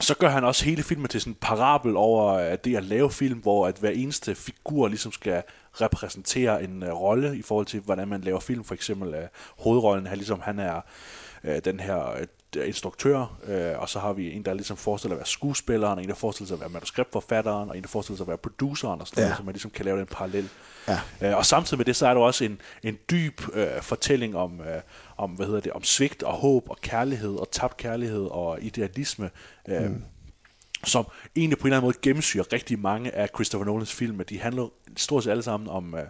så 0.00 0.14
gør 0.14 0.28
han 0.28 0.44
også 0.44 0.64
hele 0.64 0.82
filmen 0.82 1.08
til 1.08 1.20
sådan 1.20 1.32
en 1.32 1.38
parabel 1.40 1.96
over 1.96 2.56
det 2.56 2.76
at 2.76 2.84
lave 2.84 3.10
film, 3.10 3.38
hvor 3.38 3.66
at 3.66 3.76
hver 3.76 3.90
eneste 3.90 4.34
figur 4.34 4.88
ligesom 4.88 5.12
skal 5.12 5.42
repræsentere 5.72 6.64
en 6.64 6.82
uh, 6.82 6.88
rolle 6.88 7.38
i 7.38 7.42
forhold 7.42 7.66
til, 7.66 7.80
hvordan 7.80 8.08
man 8.08 8.20
laver 8.20 8.40
film. 8.40 8.64
For 8.64 8.74
eksempel 8.74 9.08
uh, 9.08 9.24
hovedrollen 9.64 10.06
han, 10.06 10.18
ligesom 10.18 10.40
han 10.40 10.58
er 10.58 10.80
uh, 11.44 11.56
den 11.64 11.80
her 11.80 12.20
uh, 12.20 12.26
instruktør, 12.56 13.18
uh, 13.18 13.82
og 13.82 13.88
så 13.88 13.98
har 13.98 14.12
vi 14.12 14.32
en, 14.32 14.44
der 14.44 14.54
ligesom 14.54 14.76
forestiller 14.76 15.14
at 15.14 15.18
være 15.18 15.26
skuespilleren, 15.26 15.98
og 15.98 16.02
en, 16.02 16.08
der 16.08 16.14
forestiller 16.14 16.46
sig 16.48 16.54
at 16.54 16.60
være 16.60 16.68
manuskriptforfatteren, 16.68 17.68
og 17.70 17.76
en, 17.76 17.82
der 17.82 17.88
forestiller 17.88 18.16
sig 18.16 18.24
at 18.24 18.28
være 18.28 18.36
produceren, 18.38 19.00
og 19.00 19.06
sådan 19.06 19.22
Ja. 19.22 19.24
noget, 19.26 19.36
så 19.36 19.42
man 19.42 19.52
ligesom 19.52 19.70
kan 19.70 19.84
lave 19.84 19.98
den 19.98 20.06
parallel. 20.06 20.48
Ja. 20.88 21.00
Øh, 21.22 21.36
og 21.36 21.46
samtidig 21.46 21.78
med 21.78 21.84
det, 21.84 21.96
så 21.96 22.06
er 22.06 22.14
der 22.14 22.20
også 22.20 22.44
en, 22.44 22.60
en 22.82 22.98
dyb 23.10 23.40
øh, 23.52 23.82
fortælling 23.82 24.36
om, 24.36 24.60
øh, 24.60 24.80
om, 25.16 25.30
hvad 25.30 25.46
hedder 25.46 25.60
det, 25.60 25.72
om 25.72 25.82
svigt 25.84 26.22
og 26.22 26.32
håb 26.34 26.70
og 26.70 26.78
kærlighed 26.80 27.34
og 27.34 27.48
tabt 27.50 27.76
kærlighed 27.76 28.26
og 28.30 28.58
idealisme, 28.62 29.30
øh, 29.68 29.82
mm. 29.82 30.04
som 30.84 31.06
egentlig 31.36 31.58
på 31.58 31.62
en 31.62 31.66
eller 31.66 31.76
anden 31.76 31.86
måde 31.86 31.98
gennemsyrer 32.02 32.52
rigtig 32.52 32.78
mange 32.78 33.14
af 33.14 33.28
Christopher 33.34 33.66
Nolans 33.66 33.92
film. 33.92 34.24
De 34.24 34.40
handler 34.40 34.68
stort 34.96 35.24
set 35.24 35.30
alle 35.30 35.42
sammen 35.42 35.68
om, 35.68 35.94
øh, 35.94 36.02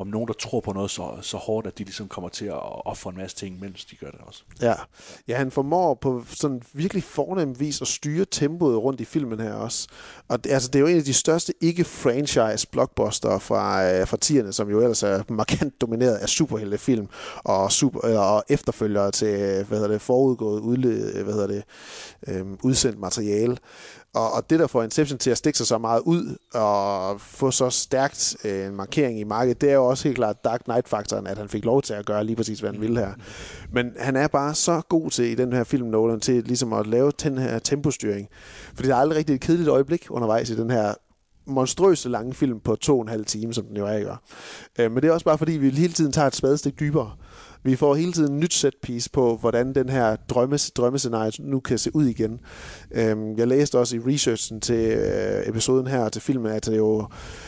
om 0.00 0.06
nogen, 0.06 0.28
der 0.28 0.34
tror 0.34 0.60
på 0.60 0.72
noget 0.72 0.90
så, 0.90 1.18
så 1.20 1.36
hårdt, 1.36 1.66
at 1.66 1.78
de 1.78 1.84
ligesom 1.84 2.08
kommer 2.08 2.28
til 2.28 2.44
at 2.44 2.86
ofre 2.86 3.10
en 3.10 3.16
masse 3.16 3.36
ting, 3.36 3.60
mens 3.60 3.84
de 3.84 3.96
gør 3.96 4.10
det 4.10 4.20
også. 4.26 4.42
Ja. 4.62 4.74
ja, 5.28 5.36
han 5.36 5.50
formår 5.50 5.94
på 5.94 6.24
sådan 6.28 6.62
virkelig 6.72 7.02
fornem 7.02 7.60
vis 7.60 7.80
at 7.80 7.88
styre 7.88 8.24
tempoet 8.30 8.78
rundt 8.82 9.00
i 9.00 9.04
filmen 9.04 9.40
her 9.40 9.54
også. 9.54 9.88
Og 10.28 10.44
det, 10.44 10.50
altså, 10.50 10.68
det 10.68 10.74
er 10.78 10.80
jo 10.80 10.86
en 10.86 10.96
af 10.96 11.04
de 11.04 11.14
største 11.14 11.52
ikke-franchise 11.60 12.66
blockbuster 12.72 13.38
fra, 13.38 13.92
øh, 13.92 14.06
fra 14.06 14.16
10'erne, 14.24 14.52
som 14.52 14.70
jo 14.70 14.80
ellers 14.80 15.02
er 15.02 15.22
markant 15.28 15.80
domineret 15.80 16.16
af 16.16 16.28
superheltefilm 16.28 17.08
og, 17.44 17.72
super, 17.72 18.06
øh, 18.06 18.34
og 18.34 18.44
efterfølgere 18.48 19.10
til 19.10 19.64
hvad 19.64 19.78
hedder 19.78 19.92
det, 19.92 20.00
forudgået 20.00 20.60
udled, 20.60 21.22
hvad 21.22 21.34
hedder 21.34 21.46
det, 21.46 21.64
øh, 22.28 22.46
udsendt 22.62 22.98
materiale. 22.98 23.56
Og, 24.14 24.32
og 24.32 24.50
det, 24.50 24.58
der 24.58 24.66
får 24.66 24.82
Inception 24.82 25.18
til 25.18 25.30
at 25.30 25.38
stikke 25.38 25.56
sig 25.56 25.66
så 25.66 25.78
meget 25.78 26.00
ud 26.00 26.36
og 26.54 27.20
få 27.20 27.50
så 27.50 27.70
stærkt 27.70 28.36
øh, 28.44 28.66
en 28.66 28.76
markering 28.76 29.20
i 29.20 29.24
markedet, 29.24 29.60
det 29.60 29.70
er 29.70 29.74
jo 29.74 29.86
også 29.86 30.04
helt 30.04 30.16
klart 30.16 30.44
Dark 30.44 30.60
Knight-faktoren, 30.64 31.26
at 31.26 31.38
han 31.38 31.48
fik 31.48 31.64
lov 31.64 31.82
til 31.82 31.94
at 31.94 32.06
gøre 32.06 32.24
lige 32.24 32.36
præcis, 32.36 32.60
hvad 32.60 32.70
han 32.70 32.80
ville 32.80 33.00
her. 33.00 33.12
Men 33.72 33.92
han 33.98 34.16
er 34.16 34.28
bare 34.28 34.54
så 34.54 34.80
god 34.88 35.10
til 35.10 35.24
i 35.24 35.34
den 35.34 35.52
her 35.52 35.64
film, 35.64 35.86
Nolan, 35.88 36.20
til 36.20 36.44
ligesom 36.44 36.72
at 36.72 36.86
lave 36.86 37.12
den 37.22 37.38
her 37.38 37.58
tempostyring. 37.58 38.28
Fordi 38.74 38.88
der 38.88 38.94
er 38.94 39.00
aldrig 39.00 39.18
rigtig 39.18 39.34
et 39.34 39.40
kedeligt 39.40 39.68
øjeblik 39.68 40.06
undervejs 40.10 40.50
i 40.50 40.56
den 40.56 40.70
her 40.70 40.94
monstrøse 41.46 42.08
lange 42.08 42.34
film 42.34 42.60
på 42.60 42.76
to 42.76 42.96
og 42.96 43.02
en 43.02 43.08
halv 43.08 43.24
time, 43.24 43.54
som 43.54 43.64
den 43.64 43.76
jo 43.76 43.86
er, 43.86 43.92
ikke? 43.92 44.10
Øh, 44.78 44.92
men 44.92 45.02
det 45.02 45.08
er 45.08 45.12
også 45.12 45.24
bare 45.24 45.38
fordi, 45.38 45.52
vi 45.52 45.70
hele 45.70 45.92
tiden 45.92 46.12
tager 46.12 46.26
et 46.26 46.36
spadestik 46.36 46.80
dybere. 46.80 47.12
Vi 47.62 47.76
får 47.76 47.94
hele 47.94 48.12
tiden 48.12 48.40
nyt 48.40 48.54
set 48.54 48.74
piece 48.82 49.10
på, 49.10 49.36
hvordan 49.36 49.74
den 49.74 49.88
her 49.88 50.16
drømmes, 50.16 50.70
drømmescenarie 50.70 51.32
nu 51.38 51.60
kan 51.60 51.78
se 51.78 51.90
ud 51.94 52.06
igen. 52.06 52.40
Øhm, 52.90 53.38
jeg 53.38 53.48
læste 53.48 53.78
også 53.78 53.96
i 53.96 54.00
researchen 54.06 54.60
til 54.60 54.74
øh, 54.74 55.48
episoden 55.48 55.86
her, 55.86 56.08
til 56.08 56.22
filmen, 56.22 56.52
at 56.52 56.66
det 56.66 56.76
jo, 56.76 57.06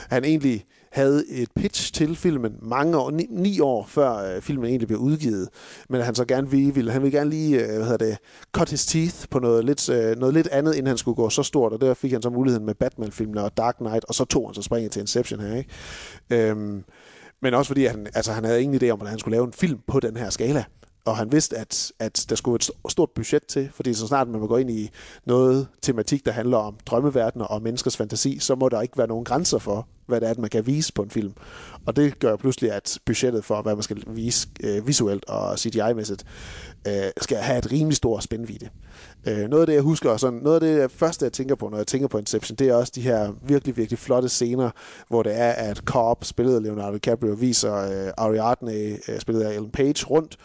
han 0.08 0.24
egentlig 0.24 0.64
havde 0.92 1.24
et 1.28 1.48
pitch 1.56 1.92
til 1.92 2.16
filmen 2.16 2.52
mange 2.62 2.98
år, 2.98 3.10
ni, 3.10 3.26
ni 3.30 3.60
år 3.60 3.86
før 3.88 4.34
øh, 4.34 4.42
filmen 4.42 4.68
egentlig 4.68 4.88
blev 4.88 5.00
udgivet, 5.00 5.48
men 5.88 6.00
han 6.00 6.14
så 6.14 6.24
gerne 6.24 6.50
ville, 6.50 6.74
ville 6.74 6.92
han 6.92 7.02
ville 7.02 7.18
gerne 7.18 7.30
lige, 7.30 7.60
øh, 7.60 7.76
hvad 7.76 7.84
hedder 7.84 7.96
det, 8.06 8.18
cut 8.52 8.70
his 8.70 8.86
teeth 8.86 9.16
på 9.30 9.38
noget 9.38 9.64
lidt, 9.64 9.88
øh, 9.88 10.16
noget 10.16 10.34
lidt 10.34 10.48
andet, 10.48 10.74
inden 10.74 10.86
han 10.86 10.98
skulle 10.98 11.14
gå 11.14 11.30
så 11.30 11.42
stort, 11.42 11.72
og 11.72 11.80
der 11.80 11.94
fik 11.94 12.12
han 12.12 12.22
så 12.22 12.30
muligheden 12.30 12.66
med 12.66 12.74
Batman-filmene 12.74 13.42
og 13.42 13.56
Dark 13.56 13.76
Knight, 13.76 14.04
og 14.04 14.14
så 14.14 14.24
tog 14.24 14.48
han 14.48 14.54
så 14.54 14.62
springet 14.62 14.92
til 14.92 15.00
Inception 15.00 15.40
her, 15.40 15.56
ikke? 15.56 15.70
Øhm, 16.30 16.84
men 17.42 17.54
også 17.54 17.68
fordi 17.68 17.84
han, 17.84 18.06
altså, 18.14 18.32
han 18.32 18.44
havde 18.44 18.62
ingen 18.62 18.82
idé 18.82 18.88
om, 18.88 19.02
at 19.02 19.08
han 19.08 19.18
skulle 19.18 19.34
lave 19.34 19.46
en 19.46 19.52
film 19.52 19.80
på 19.86 20.00
den 20.00 20.16
her 20.16 20.30
skala. 20.30 20.64
og 21.04 21.16
han 21.16 21.32
vidste, 21.32 21.56
at, 21.58 21.92
at 21.98 22.26
der 22.28 22.36
skulle 22.36 22.56
et 22.56 22.70
stort 22.88 23.10
budget 23.10 23.46
til, 23.46 23.70
fordi 23.74 23.94
så 23.94 24.06
snart 24.06 24.28
man 24.28 24.40
må 24.40 24.46
gå 24.46 24.56
ind 24.56 24.70
i 24.70 24.90
noget 25.24 25.68
tematik, 25.82 26.24
der 26.24 26.32
handler 26.32 26.56
om 26.56 26.76
drømmeverdener 26.86 27.44
og 27.44 27.62
menneskers 27.62 27.96
fantasi, 27.96 28.38
så 28.38 28.54
må 28.54 28.68
der 28.68 28.80
ikke 28.80 28.98
være 28.98 29.06
nogen 29.06 29.24
grænser 29.24 29.58
for, 29.58 29.88
hvad 30.06 30.20
det 30.20 30.26
er, 30.26 30.30
at 30.30 30.38
man 30.38 30.50
kan 30.50 30.66
vise 30.66 30.92
på 30.92 31.02
en 31.02 31.10
film. 31.10 31.32
Og 31.86 31.96
det 31.96 32.18
gør 32.18 32.36
pludselig, 32.36 32.72
at 32.72 32.98
budgettet 33.06 33.44
for, 33.44 33.62
hvad 33.62 33.74
man 33.74 33.82
skal 33.82 34.02
vise 34.06 34.48
øh, 34.62 34.86
visuelt 34.86 35.24
og 35.24 35.58
CGI-mæssigt, 35.58 36.24
øh, 36.88 37.10
skal 37.20 37.36
have 37.36 37.58
et 37.58 37.72
rimelig 37.72 37.96
stort 37.96 38.22
spændvidde. 38.22 38.68
Øh, 39.26 39.48
noget 39.48 39.60
af 39.60 39.66
det, 39.66 39.74
jeg 39.74 39.82
husker, 39.82 40.10
og 40.10 40.20
sådan, 40.20 40.38
noget 40.38 40.54
af 40.54 40.60
det 40.60 40.80
jeg 40.80 40.90
første, 40.90 41.24
jeg 41.24 41.32
tænker 41.32 41.54
på, 41.54 41.68
når 41.68 41.76
jeg 41.76 41.86
tænker 41.86 42.08
på 42.08 42.18
Inception, 42.18 42.56
det 42.56 42.68
er 42.68 42.74
også 42.74 42.92
de 42.94 43.00
her 43.00 43.32
virkelig, 43.42 43.76
virkelig 43.76 43.98
flotte 43.98 44.28
scener, 44.28 44.70
hvor 45.08 45.22
det 45.22 45.38
er, 45.38 45.50
at 45.50 45.76
Cobb, 45.76 46.24
spillet 46.24 46.56
af 46.56 46.62
Leonardo 46.62 46.94
DiCaprio, 46.94 47.32
viser 47.32 47.74
øh, 47.74 48.12
Ariadne, 48.16 48.72
øh, 49.08 49.20
spillet 49.20 49.42
af 49.42 49.54
Ellen 49.54 49.70
Page, 49.70 50.06
rundt, 50.06 50.36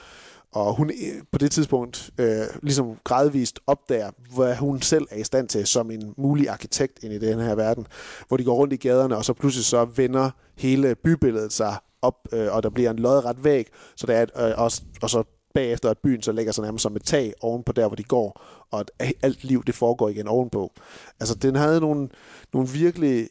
og 0.52 0.76
hun 0.76 0.90
øh, 0.90 1.24
på 1.32 1.38
det 1.38 1.52
tidspunkt 1.52 2.10
øh, 2.18 2.46
ligesom 2.64 2.98
gradvist 3.04 3.60
opdager, 3.68 4.12
hvad 4.36 4.56
hun 4.56 4.82
selv 4.82 5.08
er 5.12 5.18
i 5.18 5.24
stand 5.24 5.48
til 5.48 5.68
som 5.68 5.92
en 5.92 6.14
mulig 6.18 6.50
arkitekt 6.50 7.04
ind 7.04 7.14
i 7.14 7.18
den 7.18 7.40
her 7.40 7.56
verden, 7.56 7.88
hvor 8.28 8.38
de 8.38 8.44
går 8.44 8.56
rundt 8.56 8.74
i 8.74 8.78
gaderne, 8.78 9.18
og 9.18 9.26
så 9.26 9.34
pludselig 9.34 9.66
så 9.66 9.86
vender 9.86 10.30
hele 10.58 10.96
bybilledet 10.96 11.54
sig 11.54 11.76
op, 12.02 12.28
øh, 12.34 12.48
og 12.52 12.64
der 12.64 12.70
bliver 12.70 12.92
en 12.92 13.00
lodret 13.00 13.44
væg, 13.44 13.68
så 13.96 14.08
der 14.08 14.14
er 14.14 14.24
et, 14.24 14.32
øh, 14.40 14.52
også, 14.58 14.82
og 15.02 15.10
så 15.10 15.24
bagefter 15.58 15.90
at 15.90 15.98
byen 15.98 16.22
så 16.22 16.32
lægger 16.32 16.52
sig 16.52 16.64
nærmest 16.64 16.84
som 16.84 16.96
et 16.96 17.04
tag 17.04 17.34
ovenpå 17.42 17.72
der, 17.72 17.88
hvor 17.88 17.96
de 17.96 18.04
går, 18.04 18.42
og 18.72 18.80
at 18.80 19.14
alt 19.22 19.44
liv 19.44 19.64
det 19.64 19.76
foregår 19.76 20.10
igen 20.10 20.28
ovenpå. 20.28 20.74
Altså 21.20 21.36
den 21.36 21.56
havde 21.56 21.82
nogle, 21.82 22.10
nogle 22.54 22.70
virkelig 22.70 23.30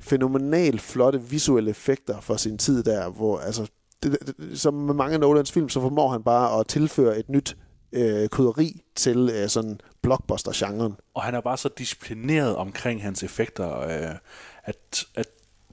fænomenalt 0.00 0.80
flotte 0.80 1.22
visuelle 1.22 1.70
effekter 1.70 2.20
for 2.20 2.36
sin 2.36 2.58
tid 2.58 2.82
der, 2.82 3.10
hvor 3.10 3.38
altså 3.38 3.70
det, 4.02 4.18
det, 4.26 4.60
som 4.60 4.74
med 4.74 4.94
mange 4.94 5.14
af 5.14 5.20
Nolans 5.20 5.52
film, 5.52 5.68
så 5.68 5.80
formår 5.80 6.08
han 6.08 6.22
bare 6.22 6.60
at 6.60 6.66
tilføre 6.66 7.18
et 7.18 7.28
nyt 7.28 7.56
øh, 7.92 8.28
krydderi 8.28 8.82
til 8.94 9.30
øh, 9.34 9.48
sådan 9.48 9.80
blockbuster-genren. 10.02 10.92
Og 11.14 11.22
han 11.22 11.34
er 11.34 11.40
bare 11.40 11.56
så 11.56 11.68
disciplineret 11.78 12.56
omkring 12.56 13.02
hans 13.02 13.22
effekter, 13.22 13.80
øh, 13.80 14.16
at, 14.64 15.04
at 15.14 15.28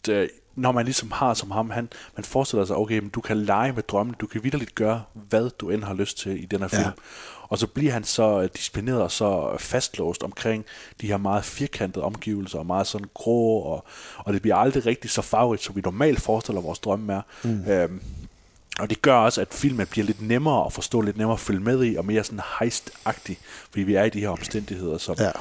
øh, 0.10 0.30
når 0.56 0.72
man 0.72 0.86
ligesom 0.86 1.12
har 1.12 1.34
som 1.34 1.52
ham, 1.52 1.70
han, 1.70 1.90
man 2.18 2.24
forestiller 2.24 2.66
sig, 2.66 2.76
okay, 2.76 3.00
men 3.00 3.10
du 3.10 3.22
kan 3.22 3.38
lege 3.38 3.74
med 3.74 3.84
drømmen, 3.84 4.16
du 4.20 4.28
kan 4.28 4.44
vidderligt 4.44 4.76
gøre, 4.76 5.04
hvad 5.14 5.50
du 5.50 5.70
end 5.70 5.84
har 5.84 5.94
lyst 5.94 6.18
til 6.18 6.44
i 6.44 6.46
den 6.46 6.60
her 6.60 6.68
film. 6.68 6.82
Ja. 6.82 6.92
Og 7.42 7.58
så 7.58 7.68
bliver 7.68 7.92
han 7.92 8.04
så 8.04 8.42
øh, 8.42 8.50
disciplineret 8.56 9.02
og 9.02 9.12
så 9.12 9.56
fastlåst 9.60 10.24
omkring 10.24 10.66
de 11.02 11.08
her 11.08 11.18
meget 11.18 11.46
firkantede 11.46 12.06
omgivelser, 12.06 12.60
og 12.60 12.66
meget 12.66 12.88
sådan 12.88 13.08
grå, 13.14 13.60
og, 13.60 13.86
og 14.18 14.34
det 14.34 14.42
bliver 14.42 14.56
aldrig 14.56 14.86
rigtig 14.86 15.10
så 15.12 15.22
farverigt, 15.22 15.64
som 15.64 15.76
vi 15.76 15.82
normalt 15.82 16.22
forestiller 16.22 16.62
vores 16.62 16.80
drømme 16.80 17.14
er. 17.14 17.22
Mm. 17.44 17.66
Øhm, 17.66 18.02
og 18.80 18.90
det 18.90 19.02
gør 19.02 19.16
også, 19.16 19.42
at 19.42 19.54
filmen 19.54 19.88
bliver 19.88 20.06
lidt 20.06 20.22
nemmere 20.22 20.66
at 20.66 20.74
forstå, 20.74 21.02
lidt 21.02 21.18
nemmere 21.18 21.34
at 21.34 21.40
følge 21.40 21.60
med 21.60 21.86
i, 21.86 21.96
og 21.96 22.06
mere 22.06 22.24
sådan 22.24 22.40
heist-agtig, 22.60 23.38
fordi 23.70 23.84
vi 23.84 23.96
er 23.96 24.04
i 24.04 24.10
de 24.10 24.20
her 24.20 24.30
omstændigheder, 24.30 24.98
som, 24.98 25.16
Ja. 25.20 25.32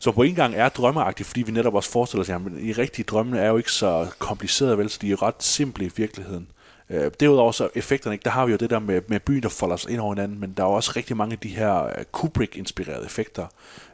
Så 0.00 0.12
på 0.12 0.22
en 0.22 0.34
gang 0.34 0.54
er 0.54 0.68
drømmeagtig, 0.68 1.26
fordi 1.26 1.42
vi 1.42 1.52
netop 1.52 1.74
også 1.74 1.90
forestiller 1.90 2.22
os, 2.22 2.30
at 2.30 2.62
I 2.62 2.72
rigtige 2.72 3.04
drømme 3.04 3.38
er 3.38 3.48
jo 3.48 3.56
ikke 3.56 3.72
så 3.72 4.06
komplicerede, 4.18 4.78
vel, 4.78 4.90
så 4.90 4.98
de 5.02 5.12
er 5.12 5.22
ret 5.22 5.42
simple 5.42 5.84
i 5.86 5.90
virkeligheden. 5.96 6.48
Øh, 6.90 7.10
derudover 7.20 7.52
så 7.52 7.68
effekterne, 7.74 8.14
ikke? 8.14 8.24
der 8.24 8.30
har 8.30 8.46
vi 8.46 8.52
jo 8.52 8.58
det 8.58 8.70
der 8.70 8.78
med, 8.78 9.00
med 9.08 9.20
byen, 9.20 9.42
der 9.42 9.48
folder 9.48 9.76
sig 9.76 9.90
ind 9.90 10.00
over 10.00 10.14
hinanden, 10.14 10.40
men 10.40 10.52
der 10.56 10.62
er 10.62 10.66
jo 10.66 10.72
også 10.72 10.92
rigtig 10.96 11.16
mange 11.16 11.32
af 11.32 11.38
de 11.38 11.48
her 11.48 11.84
øh, 11.84 12.04
Kubrick-inspirerede 12.12 13.04
effekter. 13.04 13.46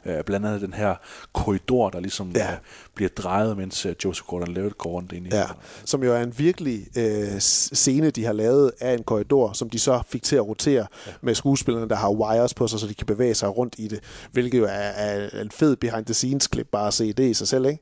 Øh, 0.05 0.23
blandt 0.23 0.45
andet 0.45 0.61
den 0.61 0.73
her 0.73 0.95
korridor, 1.33 1.89
der 1.89 1.99
ligesom 1.99 2.31
Ja. 2.35 2.51
øh, 2.51 2.57
bliver 2.95 3.09
drejet, 3.09 3.57
mens 3.57 3.85
øh, 3.85 3.95
Joseph 4.05 4.27
Gordon-Levitt 4.27 4.77
går 4.77 4.89
rundt 4.89 5.11
ind 5.11 5.27
i. 5.27 5.29
Ja, 5.35 5.45
som 5.85 6.03
jo 6.03 6.13
er 6.13 6.21
en 6.21 6.33
virkelig 6.39 6.87
øh, 6.97 7.39
scene, 7.39 8.09
de 8.09 8.25
har 8.25 8.33
lavet 8.33 8.71
af 8.79 8.93
en 8.93 9.03
korridor, 9.03 9.53
som 9.53 9.69
de 9.69 9.79
så 9.79 10.01
fik 10.09 10.23
til 10.23 10.35
at 10.35 10.47
rotere 10.47 10.87
ja. 11.07 11.11
med 11.21 11.35
skuespillerne, 11.35 11.89
der 11.89 11.95
har 11.95 12.09
wires 12.11 12.53
på 12.53 12.67
sig, 12.67 12.79
så 12.79 12.87
de 12.87 12.93
kan 12.93 13.05
bevæge 13.07 13.33
sig 13.35 13.57
rundt 13.57 13.75
i 13.77 13.87
det, 13.87 13.99
hvilket 14.31 14.57
jo 14.59 14.63
er, 14.63 14.69
er 14.69 15.41
en 15.41 15.51
fed 15.51 15.75
behind-the-scenes-klip, 15.75 16.67
bare 16.71 16.87
at 16.87 16.93
se 16.93 17.13
det 17.13 17.29
i 17.29 17.33
sig 17.33 17.47
selv, 17.47 17.65
ikke? 17.65 17.79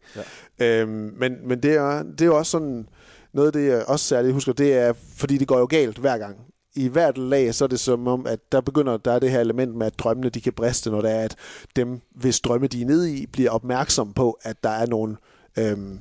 Ja. 0.59 0.81
Øhm, 0.81 1.13
men 1.17 1.35
men 1.47 1.63
det, 1.63 1.73
er, 1.75 2.03
det 2.03 2.21
er 2.21 2.25
jo 2.25 2.37
også 2.37 2.51
sådan, 2.51 2.87
noget 3.33 3.47
af 3.47 3.53
det, 3.53 3.67
jeg 3.67 3.85
også 3.87 4.05
særligt 4.05 4.33
husker, 4.33 4.53
det 4.53 4.73
er, 4.73 4.93
fordi 5.15 5.37
det 5.37 5.47
går 5.47 5.59
jo 5.59 5.65
galt 5.65 5.97
hver 5.97 6.17
gang. 6.17 6.37
I 6.75 6.87
hvert 6.87 7.17
lag, 7.17 7.55
så 7.55 7.63
er 7.63 7.67
det 7.67 7.79
som 7.79 8.07
om, 8.07 8.27
at 8.27 8.39
der 8.51 8.61
begynder, 8.61 8.97
der 8.97 9.11
er 9.11 9.19
det 9.19 9.31
her 9.31 9.39
element 9.39 9.75
med, 9.75 9.87
at 9.87 9.99
drømmene, 9.99 10.29
de 10.29 10.41
kan 10.41 10.53
briste, 10.53 10.89
når 10.91 11.01
det 11.01 11.11
er, 11.11 11.19
at 11.19 11.35
dem, 11.75 12.01
hvis 12.15 12.39
drømme 12.39 12.67
de 12.67 12.81
er 12.81 12.85
nede 12.85 13.17
i, 13.17 13.25
bliver 13.25 13.51
opmærksom 13.51 14.13
på, 14.13 14.39
at 14.41 14.63
der 14.63 14.69
er 14.69 14.85
nogle 14.85 15.17
øhm, 15.57 15.99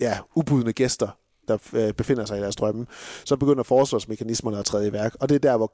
ja, 0.00 0.18
ubudne 0.34 0.72
gæster, 0.72 1.18
der 1.48 1.58
øh, 1.72 1.92
befinder 1.92 2.24
sig 2.24 2.38
i 2.38 2.40
deres 2.40 2.56
drømme, 2.56 2.86
så 3.24 3.36
begynder 3.36 3.62
forsvarsmekanismerne 3.62 4.58
at 4.58 4.64
træde 4.64 4.88
i 4.88 4.92
værk. 4.92 5.16
Og 5.20 5.28
det 5.28 5.34
er 5.34 5.38
der, 5.38 5.56
hvor 5.56 5.72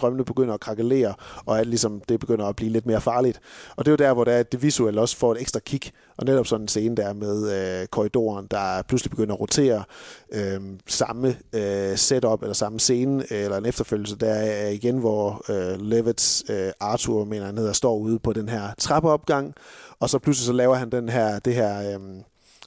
drømmene 0.00 0.24
begynder 0.24 0.54
at 0.54 0.60
krakelere, 0.60 1.14
og 1.46 1.60
at 1.60 1.66
ligesom, 1.66 2.02
det 2.08 2.20
begynder 2.20 2.46
at 2.46 2.56
blive 2.56 2.70
lidt 2.70 2.86
mere 2.86 3.00
farligt. 3.00 3.40
Og 3.76 3.84
det 3.84 3.90
er 3.90 3.92
jo 3.92 4.08
der, 4.08 4.14
hvor 4.14 4.24
det, 4.24 4.34
er, 4.34 4.38
at 4.38 4.52
det 4.52 4.62
visuelle 4.62 5.00
også 5.00 5.16
får 5.16 5.32
et 5.32 5.40
ekstra 5.40 5.60
kick. 5.60 5.90
Og 6.16 6.24
netop 6.24 6.46
sådan 6.46 6.64
en 6.64 6.68
scene 6.68 6.96
der 6.96 7.12
med 7.12 7.52
øh, 7.80 7.86
korridoren, 7.86 8.46
der 8.50 8.82
pludselig 8.82 9.10
begynder 9.10 9.34
at 9.34 9.40
rotere 9.40 9.84
øh, 10.32 10.60
samme 10.86 11.36
øh, 11.52 11.96
setup, 11.96 12.42
eller 12.42 12.54
samme 12.54 12.80
scene, 12.80 13.24
øh, 13.30 13.38
eller 13.38 13.56
en 13.56 13.66
efterfølgelse, 13.66 14.16
der 14.16 14.34
er 14.34 14.68
igen, 14.68 14.98
hvor 14.98 15.44
øh, 15.48 15.80
Levitts 15.80 16.44
øh, 16.50 16.70
Arthur, 16.80 17.24
mener 17.24 17.46
han 17.46 17.58
hedder, 17.58 17.72
står 17.72 17.96
ude 17.96 18.18
på 18.18 18.32
den 18.32 18.48
her 18.48 18.68
trappeopgang, 18.78 19.54
og 20.00 20.10
så 20.10 20.18
pludselig 20.18 20.46
så 20.46 20.52
laver 20.52 20.74
han 20.74 20.90
den 20.90 21.08
her, 21.08 21.38
det 21.38 21.54
her... 21.54 21.98
Øh, 21.98 22.00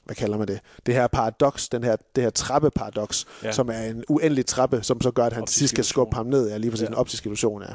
hvad 0.04 0.16
kalder 0.16 0.38
man 0.38 0.48
det? 0.48 0.60
Det 0.86 0.94
her 0.94 1.06
paradoks, 1.06 1.68
den 1.68 1.84
her, 1.84 1.96
det 2.16 2.22
her 2.24 2.30
trappeparadoks, 2.30 3.26
Ja. 3.42 3.52
som 3.52 3.68
er 3.68 3.82
en 3.82 4.04
uendelig 4.08 4.46
trappe, 4.46 4.82
som 4.82 5.00
så 5.00 5.10
gør, 5.10 5.24
at 5.24 5.32
han 5.32 5.46
til 5.46 5.56
sidst 5.56 5.74
skal 5.74 5.84
skubbe 5.84 6.16
ham 6.16 6.26
ned. 6.26 6.48
Ja, 6.50 6.56
lige 6.56 6.70
præcis 6.70 6.82
Ja. 6.82 6.88
en 6.88 6.94
optisk 6.94 7.26
illusion, 7.26 7.62
ja. 7.62 7.74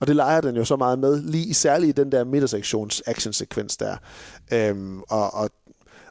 Og 0.00 0.06
det 0.06 0.16
leger 0.16 0.40
den 0.40 0.56
jo 0.56 0.64
så 0.64 0.76
meget 0.76 0.98
med, 0.98 1.22
lige 1.22 1.54
særligt 1.54 1.98
i 1.98 2.02
den 2.02 2.12
der 2.12 2.24
midtersektions 2.24 3.02
actionsekvens 3.06 3.76
der. 3.76 3.96
Øhm, 4.52 5.00
og 5.00 5.34
og, 5.34 5.50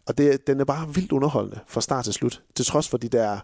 og 0.06 0.18
det, 0.18 0.48
den 0.48 0.60
er 0.60 0.66
bare 0.66 0.94
vildt 0.94 1.12
underholdende 1.12 1.60
fra 1.68 1.82
start 1.82 2.04
til 2.06 2.14
slut. 2.14 2.42
Til 2.56 2.66
trods 2.66 2.88
for 2.90 2.98
de 2.98 3.10
der 3.10 3.40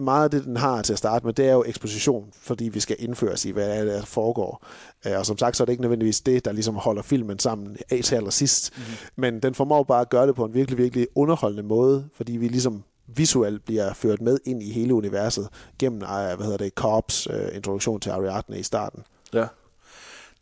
meget 0.00 0.24
af 0.24 0.30
det, 0.30 0.44
den 0.44 0.56
har 0.56 0.82
til 0.82 0.92
at 0.92 0.98
starte 0.98 1.26
med, 1.26 1.32
det 1.32 1.48
er 1.48 1.52
jo 1.52 1.64
eksposition, 1.66 2.32
fordi 2.32 2.68
vi 2.68 2.80
skal 2.80 2.96
indføres 2.98 3.44
i, 3.44 3.50
hvad 3.50 3.78
er, 3.78 3.84
der 3.84 4.02
foregår. 4.02 4.66
Øh, 5.06 5.18
Og 5.18 5.26
som 5.26 5.38
sagt, 5.38 5.56
så 5.56 5.62
er 5.62 5.64
det 5.64 5.72
ikke 5.72 5.82
nødvendigvis 5.82 6.20
det, 6.20 6.44
der 6.44 6.52
ligesom 6.52 6.74
holder 6.74 7.02
filmen 7.02 7.38
sammen 7.38 7.76
af 7.90 8.00
til 8.04 8.14
allersidst. 8.14 8.72
Mm-hmm. 8.76 8.94
Men 9.16 9.40
den 9.40 9.54
formår 9.54 9.82
bare 9.82 10.00
at 10.00 10.10
gøre 10.10 10.26
det 10.26 10.34
på 10.34 10.44
en 10.44 10.54
virkelig, 10.54 10.78
virkelig 10.78 11.06
underholdende 11.14 11.62
måde, 11.62 12.08
fordi 12.14 12.32
vi 12.32 12.48
ligesom 12.48 12.82
visuelt 13.06 13.64
bliver 13.64 13.94
ført 13.94 14.20
med 14.20 14.38
ind 14.44 14.62
i 14.62 14.72
hele 14.72 14.94
universet 14.94 15.48
gennem, 15.78 16.02
øh, 16.02 16.08
hvad 16.08 16.44
hedder 16.44 16.56
det, 16.56 16.72
Cobbs 16.74 17.26
øh, 17.30 17.56
introduktion 17.56 18.00
til 18.00 18.10
Ariadne 18.10 18.58
i 18.58 18.62
starten. 18.62 19.02
Ja. 19.34 19.46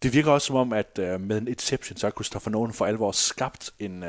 Det 0.03 0.13
virker 0.13 0.33
også 0.33 0.47
som 0.47 0.57
om, 0.57 0.73
at 0.73 0.99
uh, 0.99 1.21
med 1.21 1.39
en 1.39 1.49
Inception, 1.49 1.97
så 1.97 2.07
har 2.07 2.11
Christopher 2.11 2.51
Nolan 2.51 2.73
for 2.73 2.87
alvor 2.87 3.13
skabt 3.13 3.71
en, 3.79 4.03
uh, 4.03 4.09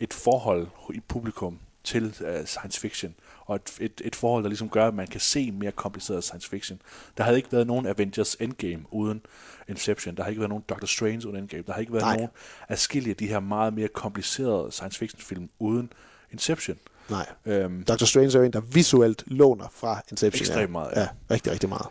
et 0.00 0.14
forhold 0.14 0.66
i 0.94 1.00
publikum 1.08 1.58
til 1.86 2.04
uh, 2.04 2.44
science 2.44 2.80
fiction. 2.80 3.14
Og 3.46 3.56
et, 3.56 3.72
et, 3.80 4.00
et 4.04 4.16
forhold, 4.16 4.44
der 4.44 4.48
ligesom 4.48 4.68
gør, 4.68 4.88
at 4.88 4.94
man 4.94 5.06
kan 5.06 5.20
se 5.20 5.50
mere 5.50 5.72
kompliceret 5.72 6.24
science 6.24 6.48
fiction. 6.48 6.80
Der 7.16 7.24
havde 7.24 7.36
ikke 7.36 7.52
været 7.52 7.66
nogen 7.66 7.86
Avengers 7.86 8.34
Endgame 8.34 8.84
uden 8.90 9.20
Inception. 9.68 10.14
Der 10.16 10.22
har 10.22 10.30
ikke 10.30 10.40
været 10.40 10.48
nogen 10.48 10.64
Doctor 10.68 10.86
Strange 10.86 11.28
uden 11.28 11.36
Endgame. 11.36 11.62
Der 11.66 11.72
har 11.72 11.80
ikke 11.80 11.92
været 11.92 12.04
Nej. 12.04 12.16
nogen 12.16 12.30
afskillige 12.68 13.10
af 13.10 13.16
de 13.16 13.26
her 13.26 13.40
meget 13.40 13.74
mere 13.74 13.88
komplicerede 13.88 14.72
science 14.72 14.98
fiction 14.98 15.20
film 15.20 15.48
uden 15.58 15.92
Inception. 16.32 16.76
Nej. 17.10 17.26
Øhm, 17.46 17.84
Dr. 17.84 18.04
Strange 18.04 18.36
er 18.36 18.38
jo 18.38 18.42
en, 18.42 18.52
der 18.52 18.60
visuelt 18.60 19.24
låner 19.26 19.68
fra 19.72 20.00
Inception. 20.10 20.40
Ekstremt 20.40 20.72
meget, 20.72 20.92
ja. 20.96 21.00
ja. 21.00 21.08
rigtig, 21.30 21.52
rigtig 21.52 21.68
meget. 21.68 21.86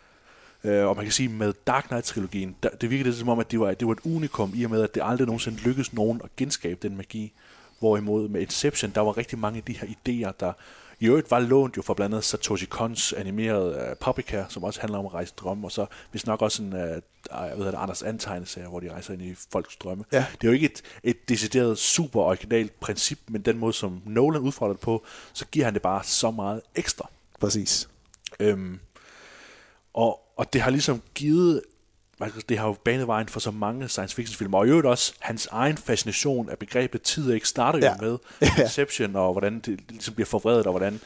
Øh, 0.63 0.85
og 0.85 0.95
man 0.95 1.05
kan 1.05 1.11
sige, 1.11 1.29
med 1.29 1.53
Dark 1.67 1.83
Knight-trilogien, 1.83 2.55
der, 2.63 2.69
det 2.69 2.89
virkede 2.89 3.09
lidt 3.09 3.19
som 3.19 3.29
om, 3.29 3.39
at 3.39 3.51
det 3.51 3.59
var, 3.59 3.73
det 3.73 3.87
var 3.87 3.93
et 3.93 3.99
unikum 4.05 4.51
i 4.55 4.63
og 4.63 4.71
med, 4.71 4.81
at 4.81 4.95
det 4.95 5.01
aldrig 5.05 5.25
nogensinde 5.25 5.57
lykkedes 5.57 5.93
nogen 5.93 6.21
at 6.23 6.35
genskabe 6.35 6.87
den 6.87 6.97
magi. 6.97 7.33
Hvorimod 7.79 8.27
med 8.29 8.41
Inception, 8.41 8.91
der 8.95 9.01
var 9.01 9.17
rigtig 9.17 9.39
mange 9.39 9.57
af 9.57 9.63
de 9.63 9.73
her 9.73 9.87
idéer, 9.87 10.31
der 10.39 10.53
i 10.99 11.05
øvrigt 11.07 11.31
var 11.31 11.39
lånt 11.39 11.77
jo 11.77 11.81
fra 11.81 11.93
blandt 11.93 12.13
andet 12.13 12.23
Satoshi 12.23 12.65
Kons 12.65 13.13
animerede 13.13 13.75
uh, 13.75 13.97
Paprika, 13.97 14.45
som 14.49 14.63
også 14.63 14.81
handler 14.81 14.99
om 14.99 15.05
at 15.05 15.13
rejse 15.13 15.33
drømme, 15.37 15.67
og 15.67 15.71
så 15.71 15.85
hvis 16.11 16.25
nok 16.25 16.41
også 16.41 16.63
en 16.63 16.73
uh, 16.73 16.79
jeg 17.31 17.53
ved, 17.57 17.65
det, 17.65 17.75
Anders 17.77 18.03
Antegneserie, 18.03 18.67
hvor 18.67 18.79
de 18.79 18.91
rejser 18.91 19.13
ind 19.13 19.21
i 19.21 19.35
folks 19.51 19.75
drømme. 19.75 20.03
Ja. 20.11 20.25
Det 20.31 20.47
er 20.47 20.51
jo 20.51 20.53
ikke 20.53 20.65
et, 20.65 20.81
et 21.03 21.29
decideret 21.29 21.77
super 21.77 22.21
originalt 22.21 22.79
princip, 22.79 23.19
men 23.27 23.41
den 23.41 23.57
måde, 23.57 23.73
som 23.73 24.01
Nolan 24.05 24.41
udfordrer 24.41 24.73
det 24.73 24.81
på, 24.81 25.05
så 25.33 25.45
giver 25.45 25.65
han 25.65 25.73
det 25.73 25.81
bare 25.81 26.03
så 26.03 26.31
meget 26.31 26.61
ekstra. 26.75 27.09
Præcis. 27.39 27.89
Øhm, 28.39 28.79
og, 29.93 30.19
og 30.37 30.53
det 30.53 30.61
har 30.61 30.71
ligesom 30.71 31.01
givet, 31.15 31.61
altså 32.19 32.41
det 32.49 32.57
har 32.57 32.67
jo 32.67 32.75
banet 32.85 33.07
vejen 33.07 33.27
for 33.27 33.39
så 33.39 33.51
mange 33.51 33.87
science 33.89 34.15
fiction 34.15 34.37
film, 34.37 34.53
og 34.53 34.65
i 34.67 34.69
øvrigt 34.69 34.87
også 34.87 35.13
hans 35.19 35.47
egen 35.51 35.77
fascination 35.77 36.49
af 36.49 36.57
begrebet 36.57 37.01
tid 37.01 37.31
ikke 37.33 37.47
starter 37.47 37.79
jo 37.79 37.85
Ja. 37.85 37.93
med 38.01 38.17
Ja. 38.57 38.63
Inception, 38.63 39.15
og 39.15 39.31
hvordan 39.31 39.59
det 39.59 39.79
ligesom 39.89 40.13
bliver 40.13 40.25
forvredet, 40.27 40.65
og 40.67 40.71
hvordan 40.71 40.99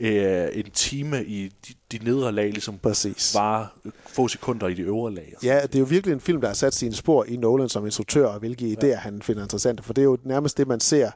øh, 0.00 0.48
en 0.52 0.70
time 0.70 1.24
i 1.24 1.48
de, 1.68 1.74
de 1.98 2.04
nedre 2.04 2.32
lag 2.32 2.50
ligesom 2.50 2.78
Præcis. 2.78 3.34
var 3.34 3.76
få 4.06 4.28
sekunder 4.28 4.68
i 4.68 4.74
de 4.74 4.82
øvre 4.82 5.14
lag. 5.14 5.34
Ja, 5.42 5.60
det 5.62 5.74
er 5.74 5.78
jo 5.78 5.84
virkelig 5.84 6.12
en 6.14 6.20
film, 6.20 6.40
der 6.40 6.48
har 6.48 6.54
sat 6.54 6.74
sine 6.74 6.94
spor 6.94 7.24
i 7.28 7.36
Nolan 7.36 7.68
som 7.68 7.84
instruktør, 7.86 8.26
og 8.26 8.38
hvilke 8.38 8.76
idéer 8.82 8.96
han 8.96 9.22
finder 9.22 9.42
interessante, 9.42 9.82
for 9.82 9.92
det 9.92 10.02
er 10.02 10.06
jo 10.06 10.18
nærmest 10.24 10.58
det, 10.58 10.66
man 10.68 10.80
ser 10.80 11.10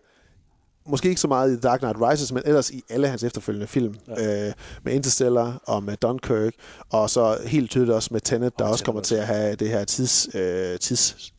måske 0.86 1.08
ikke 1.08 1.20
så 1.20 1.28
meget 1.28 1.50
i 1.50 1.52
The 1.52 1.60
Dark 1.60 1.80
Knight 1.80 1.96
Rises, 2.00 2.32
men 2.32 2.42
ellers 2.46 2.70
i 2.70 2.82
alle 2.88 3.08
hans 3.08 3.24
efterfølgende 3.24 3.66
film. 3.66 3.94
Ja. 4.08 4.46
Øh, 4.48 4.52
med 4.84 4.92
Interstellar 4.92 5.62
og 5.66 5.82
med 5.82 5.96
Dunkirk, 5.96 6.54
og 6.90 7.10
så 7.10 7.38
helt 7.46 7.70
tydeligt 7.70 7.94
også 7.94 8.08
med 8.12 8.20
Tenet, 8.20 8.58
der 8.58 8.64
Og 8.64 8.70
også 8.70 8.84
kommer 8.84 9.02
til 9.02 9.14
at 9.14 9.26
have 9.26 9.54
det 9.54 9.68
her 9.68 9.84
tids, 9.84 10.28
øh, 10.34 10.78
tids 10.78 11.32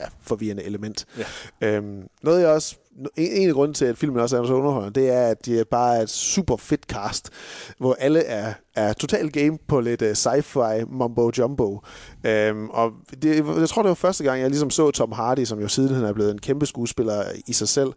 ja, 0.00 0.04
forvirrende 0.22 0.62
element. 0.62 1.06
Ja. 1.60 1.68
Øhm, 1.68 2.02
noget 2.22 2.40
jeg 2.40 2.48
også 2.48 2.76
en, 2.98 3.08
en 3.16 3.48
af 3.48 3.54
grunden 3.54 3.74
til, 3.74 3.84
at 3.84 3.98
filmen 3.98 4.20
også 4.20 4.42
er 4.42 4.46
så 4.46 4.54
underholdende, 4.54 5.00
det 5.00 5.10
er, 5.10 5.26
at 5.26 5.46
det 5.46 5.60
er 5.60 5.64
bare 5.70 6.02
et 6.02 6.10
super 6.10 6.56
fedt 6.56 6.86
cast, 6.86 7.30
hvor 7.78 7.96
alle 7.98 8.20
er, 8.24 8.52
er 8.74 8.92
totalt 8.92 9.32
game 9.32 9.58
på 9.68 9.80
lidt 9.80 10.02
uh, 10.02 10.08
sci-fi 10.08 10.84
mumbo 10.88 11.30
jumbo. 11.38 11.80
Øhm, 12.24 12.68
og 12.70 12.92
det, 13.22 13.36
jeg 13.60 13.68
tror, 13.68 13.82
det 13.82 13.88
var 13.88 13.94
første 13.94 14.24
gang, 14.24 14.40
jeg 14.40 14.50
ligesom 14.50 14.70
så 14.70 14.90
Tom 14.90 15.12
Hardy, 15.12 15.44
som 15.44 15.60
jo 15.60 15.68
siden 15.68 15.94
han 15.94 16.04
er 16.04 16.12
blevet 16.12 16.30
en 16.30 16.38
kæmpe 16.38 16.66
skuespiller 16.66 17.22
i 17.46 17.52
sig 17.52 17.68
selv, 17.68 17.92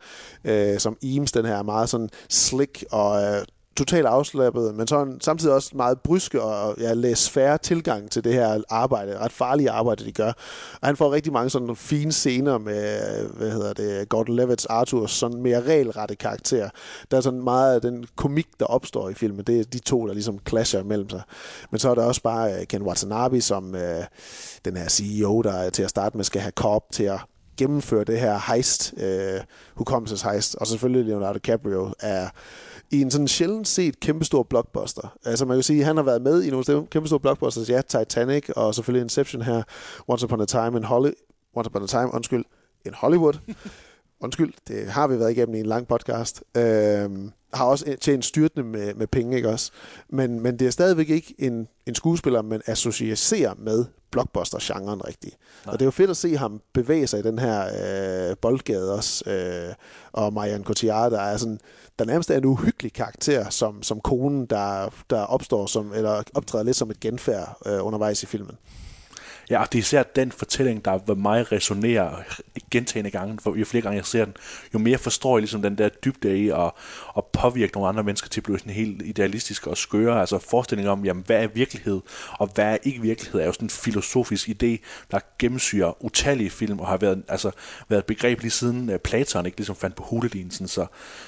øh, 0.46 0.80
som 0.80 0.98
Eames, 1.04 1.32
den 1.32 1.46
her 1.46 1.64
meget 1.64 1.90
sådan 1.90 2.10
slick 2.30 2.84
og 2.92 3.24
øh, 3.24 3.42
totalt 3.78 4.06
afslappet, 4.06 4.76
men 4.76 4.88
sådan, 4.88 5.22
samtidig 5.22 5.56
også 5.56 5.72
meget 5.74 6.00
bryske 6.00 6.42
og 6.42 6.76
ja, 6.80 6.94
læs 6.94 7.30
færre 7.30 7.58
tilgang 7.58 8.12
til 8.12 8.24
det 8.24 8.34
her 8.34 8.62
arbejde, 8.70 9.20
ret 9.20 9.32
farlige 9.32 9.72
arbejde, 9.72 10.06
de 10.06 10.12
gør. 10.12 10.32
Og 10.82 10.88
han 10.88 10.96
får 10.96 11.12
rigtig 11.12 11.34
mange 11.34 11.50
sådan 11.50 11.76
fine 11.76 12.12
scener 12.12 12.58
med, 12.58 13.28
hvad 13.28 13.52
hedder 13.52 13.74
det, 13.74 14.10
Gordon 14.10 14.36
Levitts 14.36 14.66
Arthur, 14.66 15.06
sådan 15.06 15.42
mere 15.42 15.62
regelrette 15.62 16.16
karakter. 16.16 16.70
Der 17.12 17.18
er 17.18 17.22
sådan 17.22 17.44
meget 17.44 17.76
af 17.76 17.82
den 17.82 18.06
komik, 18.16 18.48
der 18.60 18.66
opstår 18.66 19.10
i 19.10 19.14
filmen, 19.14 19.46
det 19.46 19.60
er 19.60 19.64
de 19.64 19.80
to, 19.80 20.08
der 20.08 20.14
ligesom 20.14 20.40
clasher 20.50 20.84
mellem 20.84 21.10
sig. 21.10 21.22
Men 21.72 21.80
så 21.80 21.90
er 21.90 21.96
der 21.96 22.04
også 22.04 22.22
bare 22.22 22.54
øh, 22.54 22.68
Ken 22.68 22.82
Watanabe, 22.82 23.42
som 23.42 23.76
øh, 23.76 24.04
den 24.66 24.78
her 24.78 24.90
CEO, 24.90 25.42
der 25.42 25.70
til 25.70 25.84
at 25.84 25.90
starte 25.90 26.18
med 26.18 26.26
skal 26.26 26.42
have 26.42 26.52
kop 26.52 26.84
til 26.92 27.04
at 27.04 27.20
gennemføre 27.58 28.04
det 28.04 28.20
her 28.20 28.54
heist, 28.54 28.94
øh, 28.98 29.36
uh, 29.36 29.42
hukommelsesheist, 29.76 30.56
og 30.56 30.68
selvfølgelig 30.68 31.06
Leonardo 31.06 31.34
DiCaprio 31.34 31.94
er 32.00 32.30
i 32.92 33.02
en 33.02 33.12
sådan 33.12 33.28
sjældent 33.28 33.68
set 33.68 34.00
kæmpestor 34.00 34.44
blockbuster. 34.44 35.18
Altså 35.26 35.46
man 35.46 35.58
kan 35.58 35.64
sige, 35.64 35.80
at 35.80 35.86
han 35.86 35.98
har 35.98 36.04
været 36.04 36.22
med 36.22 36.44
i 36.44 36.50
nogle 36.50 36.88
kæmpestore 36.88 37.20
blockbusters. 37.20 37.70
Ja, 37.70 37.82
Titanic 37.82 38.50
og 38.50 38.76
selvfølgelig 38.76 39.04
Inception 39.04 39.42
her. 39.42 39.64
Once 40.08 40.26
Upon 40.26 40.42
a 40.42 40.46
Time 40.46 40.78
in 40.78 40.84
Hollywood. 40.84 41.16
Once 41.56 41.70
Upon 41.70 41.84
a 41.84 41.88
Time, 41.88 42.14
undskyld, 42.14 42.46
in 42.86 42.94
Hollywood. 42.94 43.34
undskyld, 44.24 44.54
det 44.68 44.88
har 44.88 45.08
vi 45.08 45.20
været 45.20 45.32
igennem 45.32 45.56
i 45.56 45.60
en 45.60 45.66
lang 45.66 45.88
podcast. 45.88 46.44
Øhm, 46.58 47.32
har 47.54 47.66
også 47.66 47.96
tjent 48.02 48.26
styrtende 48.26 48.64
med, 48.68 48.94
med 48.94 49.08
penge, 49.08 49.36
ikke 49.36 49.50
også? 49.50 49.72
Men, 50.10 50.40
men 50.40 50.60
det 50.60 50.68
er 50.68 50.72
stadigvæk 50.72 51.10
ikke 51.10 51.36
en, 51.38 51.68
en 51.86 51.96
skuespiller, 51.96 52.42
man 52.42 52.62
associerer 52.66 53.54
med 53.58 53.86
blockbuster-genren 54.12 55.08
rigtigt. 55.08 55.38
Og 55.66 55.74
det 55.74 55.82
er 55.82 55.86
jo 55.86 55.92
fedt 55.92 56.10
at 56.10 56.18
se 56.18 56.38
ham 56.38 56.62
bevæge 56.74 57.08
sig 57.08 57.20
i 57.20 57.24
den 57.24 57.40
her 57.40 57.66
øh, 58.30 58.38
boldgade 58.38 58.94
også. 58.96 59.30
Øh, 59.30 59.74
og 60.12 60.34
Marianne 60.34 60.64
Cotillard, 60.64 61.12
der 61.12 61.22
er 61.22 61.38
sådan, 61.38 61.60
der 62.00 62.06
nærmest 62.06 62.32
er 62.32 62.38
en 62.38 62.46
uhyggelig 62.46 62.94
karakter, 62.94 63.50
som, 63.50 63.84
som 63.84 64.02
konen, 64.02 64.46
der, 64.46 64.90
der 65.10 65.22
opstår 65.22 65.66
som, 65.66 65.94
eller 65.94 66.24
optræder 66.34 66.64
lidt 66.64 66.78
som 66.78 66.92
et 66.92 67.00
genfærd 67.00 67.58
øh, 67.66 67.86
undervejs 67.86 68.24
i 68.24 68.26
filmen. 68.26 68.58
Ja, 69.52 69.62
og 69.62 69.72
det 69.72 69.78
er 69.78 69.82
især 69.82 70.04
den 70.04 70.32
fortælling, 70.32 70.86
der 70.86 71.00
ved 71.08 71.16
mig 71.16 71.52
resonerer 71.52 72.12
gentagende 72.72 73.12
gange, 73.12 73.38
for 73.42 73.56
jo 73.56 73.66
flere 73.66 73.82
gange 73.82 73.98
jeg 73.98 74.06
ser 74.06 74.26
den, 74.26 74.34
jo 74.74 74.80
mere 74.80 74.98
forstår 74.98 75.38
jeg 75.38 75.42
ligesom 75.42 75.62
den 75.62 75.78
der 75.78 75.90
dybde 75.90 76.38
i 76.38 76.50
at, 76.50 76.72
at 77.18 77.26
påvirke 77.26 77.74
nogle 77.74 77.90
andre 77.90 78.04
mennesker 78.04 78.30
til 78.30 78.40
at 78.40 78.44
blive 78.44 78.60
sådan 78.60 78.74
helt 78.74 79.02
idealistiske 79.02 79.70
og 79.70 79.78
skøre. 79.78 80.20
Altså 80.20 80.40
forestillingen 80.40 80.92
om, 80.92 81.06
jamen, 81.06 81.24
hvad 81.26 81.44
er 81.44 81.48
virkelighed, 81.48 82.02
og 82.40 82.50
hvad 82.56 82.66
er 82.66 82.78
ikke 82.84 83.02
virkelighed, 83.02 83.42
er 83.42 83.46
jo 83.46 83.52
sådan 83.52 83.66
en 83.66 83.70
filosofisk 83.70 84.50
idé, 84.50 84.78
der 85.12 85.20
gennemsyrer 85.40 86.04
utallige 86.04 86.50
film, 86.50 86.80
og 86.80 86.88
har 86.88 86.98
været, 86.98 87.24
altså, 87.28 87.52
været 87.90 88.00
et 88.00 88.06
begreb 88.06 88.42
lige 88.42 88.52
siden 88.52 88.90
øh, 88.90 89.00
Platon 89.00 89.46
ikke 89.46 89.58
ligesom 89.58 89.76
fandt 89.76 89.96
på 89.96 90.04
hulelignelsen. 90.04 90.68
Så, 90.68 90.86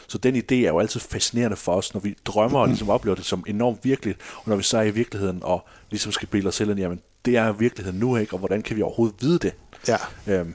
så 0.08 0.18
den 0.18 0.36
idé 0.36 0.56
er 0.56 0.68
jo 0.68 0.80
altid 0.80 1.00
fascinerende 1.00 1.58
for 1.58 1.74
os, 1.74 1.94
når 1.94 2.02
vi 2.02 2.16
drømmer 2.26 2.60
og 2.60 2.68
ligesom 2.68 2.90
oplever 2.90 3.16
det 3.16 3.26
som 3.26 3.44
enormt 3.48 3.80
virkeligt, 3.86 4.20
og 4.36 4.44
når 4.46 4.56
vi 4.56 4.64
så 4.64 4.78
er 4.78 4.84
i 4.84 4.92
virkeligheden 4.92 5.40
og 5.44 5.68
ligesom 5.94 6.12
skal 6.12 6.28
bilde 6.28 6.48
os 6.48 6.56
selv 6.56 6.70
ind, 6.70 6.80
jamen, 6.80 7.02
det 7.26 7.38
er 7.38 7.52
virkeligheden 7.52 8.00
nu, 8.00 8.18
ikke? 8.18 8.34
Og 8.34 8.40
hvordan 8.40 8.62
kan 8.62 8.78
vi 8.78 8.82
overhovedet 8.82 9.16
vide 9.22 9.40
det? 9.40 9.54
Ja. 9.88 9.98
Øhm, 10.28 10.54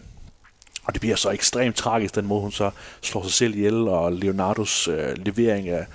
og 0.84 0.94
det 0.94 1.00
bliver 1.00 1.16
så 1.16 1.30
ekstremt 1.30 1.76
tragisk, 1.76 2.14
den 2.14 2.26
måde 2.26 2.40
hun 2.40 2.52
så 2.52 2.70
slår 3.02 3.22
sig 3.22 3.32
selv 3.32 3.54
ihjel, 3.54 3.88
og 3.88 4.12
Leonardos 4.12 4.88
øh, 4.88 5.16
levering 5.16 5.68
af, 5.68 5.86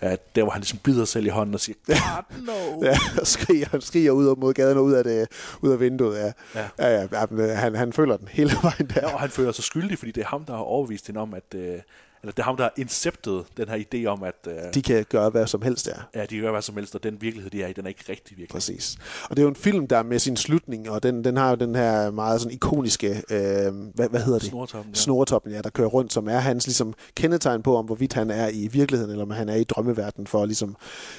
af 0.00 0.18
der, 0.34 0.42
hvor 0.42 0.52
han 0.52 0.60
ligesom 0.60 0.78
bider 0.78 1.04
sig 1.04 1.08
selv 1.08 1.26
i 1.26 1.28
hånden 1.28 1.54
og 1.54 1.60
siger, 1.60 1.76
God 1.86 2.46
no! 2.46 2.84
Ja, 2.88 2.98
og 3.20 3.26
skriger, 3.26 3.80
skriger 3.80 4.10
ud 4.10 4.36
mod 4.36 4.54
gaden 4.54 4.78
og 4.78 4.84
ud 4.84 4.92
af, 4.92 5.04
det, 5.04 5.28
ud 5.60 5.70
af 5.70 5.80
vinduet. 5.80 6.18
Ja. 6.18 6.32
Ja. 6.54 6.68
Ja, 6.78 7.06
ja, 7.12 7.26
øh, 7.32 7.56
han, 7.56 7.74
han 7.74 7.92
føler 7.92 8.16
den 8.16 8.28
hele 8.30 8.50
vejen 8.62 8.90
der. 8.94 9.00
Ja, 9.00 9.14
og 9.14 9.20
han 9.20 9.30
føler 9.30 9.52
sig 9.52 9.64
skyldig, 9.64 9.98
fordi 9.98 10.12
det 10.12 10.20
er 10.20 10.26
ham, 10.26 10.44
der 10.44 10.52
har 10.52 10.62
overvist 10.62 11.06
hende 11.06 11.20
om, 11.20 11.34
at... 11.34 11.54
Øh, 11.54 11.78
eller 12.22 12.32
det 12.32 12.38
er 12.38 12.44
ham, 12.44 12.56
der 12.56 12.64
har 12.64 12.72
inceptet 12.76 13.44
den 13.56 13.68
her 13.68 13.76
idé 13.76 14.06
om, 14.06 14.22
at 14.22 14.34
øh, 14.46 14.74
De 14.74 14.82
kan 14.82 15.06
gøre 15.08 15.30
hvad 15.30 15.46
som 15.46 15.62
helst 15.62 15.86
der. 15.86 16.08
ja, 16.14 16.22
de 16.22 16.26
kan 16.26 16.40
gøre 16.40 16.50
hvad 16.50 16.62
som 16.62 16.76
helst, 16.76 16.94
og 16.94 17.02
den 17.02 17.16
virkelighed, 17.20 17.50
de 17.50 17.62
er 17.62 17.66
i, 17.68 17.72
den 17.72 17.84
er 17.84 17.88
ikke 17.88 18.04
rigtig 18.08 18.36
virkelig. 18.36 18.48
Præcis. 18.48 18.96
Og 19.30 19.36
det 19.36 19.38
er 19.38 19.42
jo 19.42 19.48
en 19.48 19.56
film, 19.56 19.86
der 19.86 20.02
med 20.02 20.18
sin 20.18 20.36
slutning, 20.36 20.90
og 20.90 21.02
den, 21.02 21.24
den 21.24 21.36
har 21.36 21.50
jo 21.50 21.56
den 21.56 21.74
her 21.74 22.10
meget 22.10 22.40
sådan 22.40 22.54
ikoniske, 22.54 23.08
øh, 23.30 23.72
hvad, 23.94 24.08
hvad 24.08 24.20
hedder 24.20 24.38
det? 24.38 24.48
Snortoppen, 24.48 24.94
ja. 24.94 25.00
Snortoppen, 25.00 25.52
ja, 25.52 25.60
der 25.60 25.70
kører 25.70 25.88
rundt, 25.88 26.12
som 26.12 26.28
er 26.28 26.38
hans 26.38 26.66
ligesom 26.66 26.94
kendetegn 27.14 27.62
på, 27.62 27.76
om 27.76 27.86
hvorvidt 27.86 28.12
han 28.12 28.30
er 28.30 28.48
i 28.48 28.68
virkeligheden, 28.72 29.10
eller 29.10 29.24
om 29.24 29.30
han 29.30 29.48
er 29.48 29.56
i 29.56 29.64
drømmeverdenen. 29.64 30.26
For, 30.26 30.46
ligesom, 30.46 30.76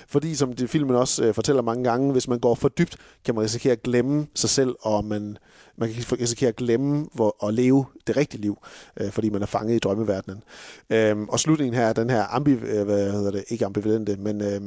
fordi, 0.07 0.35
som 0.35 0.53
det, 0.53 0.69
filmen 0.69 0.95
også 0.95 1.23
øh, 1.23 1.33
fortæller 1.33 1.61
mange 1.61 1.83
gange, 1.83 2.11
hvis 2.11 2.27
man 2.27 2.39
går 2.39 2.55
for 2.55 2.67
dybt, 2.69 2.97
kan 3.25 3.35
man 3.35 3.43
risikere 3.43 3.71
at 3.71 3.83
glemme 3.83 4.27
sig 4.35 4.49
selv, 4.49 4.75
og 4.81 5.05
man, 5.05 5.37
man 5.79 5.93
kan 5.93 6.03
risikere 6.19 6.47
at 6.49 6.55
glemme 6.55 7.07
hvor, 7.13 7.47
at 7.47 7.53
leve 7.53 7.85
det 8.07 8.17
rigtige 8.17 8.41
liv, 8.41 8.57
øh, 8.99 9.11
fordi 9.11 9.29
man 9.29 9.41
er 9.41 9.45
fanget 9.45 9.75
i 9.75 9.79
drømmeverdenen. 9.79 10.43
Øhm, 10.89 11.29
og 11.29 11.39
slutningen 11.39 11.73
her 11.73 11.85
er 11.85 11.93
den 11.93 12.09
her 12.09 12.23
ambi, 12.35 12.51
øh, 12.51 12.83
hvad 12.85 13.11
hedder 13.11 13.31
det, 13.31 13.43
ikke 13.49 13.65
ambivalente, 13.65 14.17
men 14.17 14.41
øh, 14.41 14.61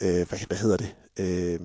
øh, 0.00 0.28
hvad, 0.28 0.46
hvad 0.48 0.56
hedder 0.56 0.76
det? 0.76 0.94
Øh, 1.18 1.60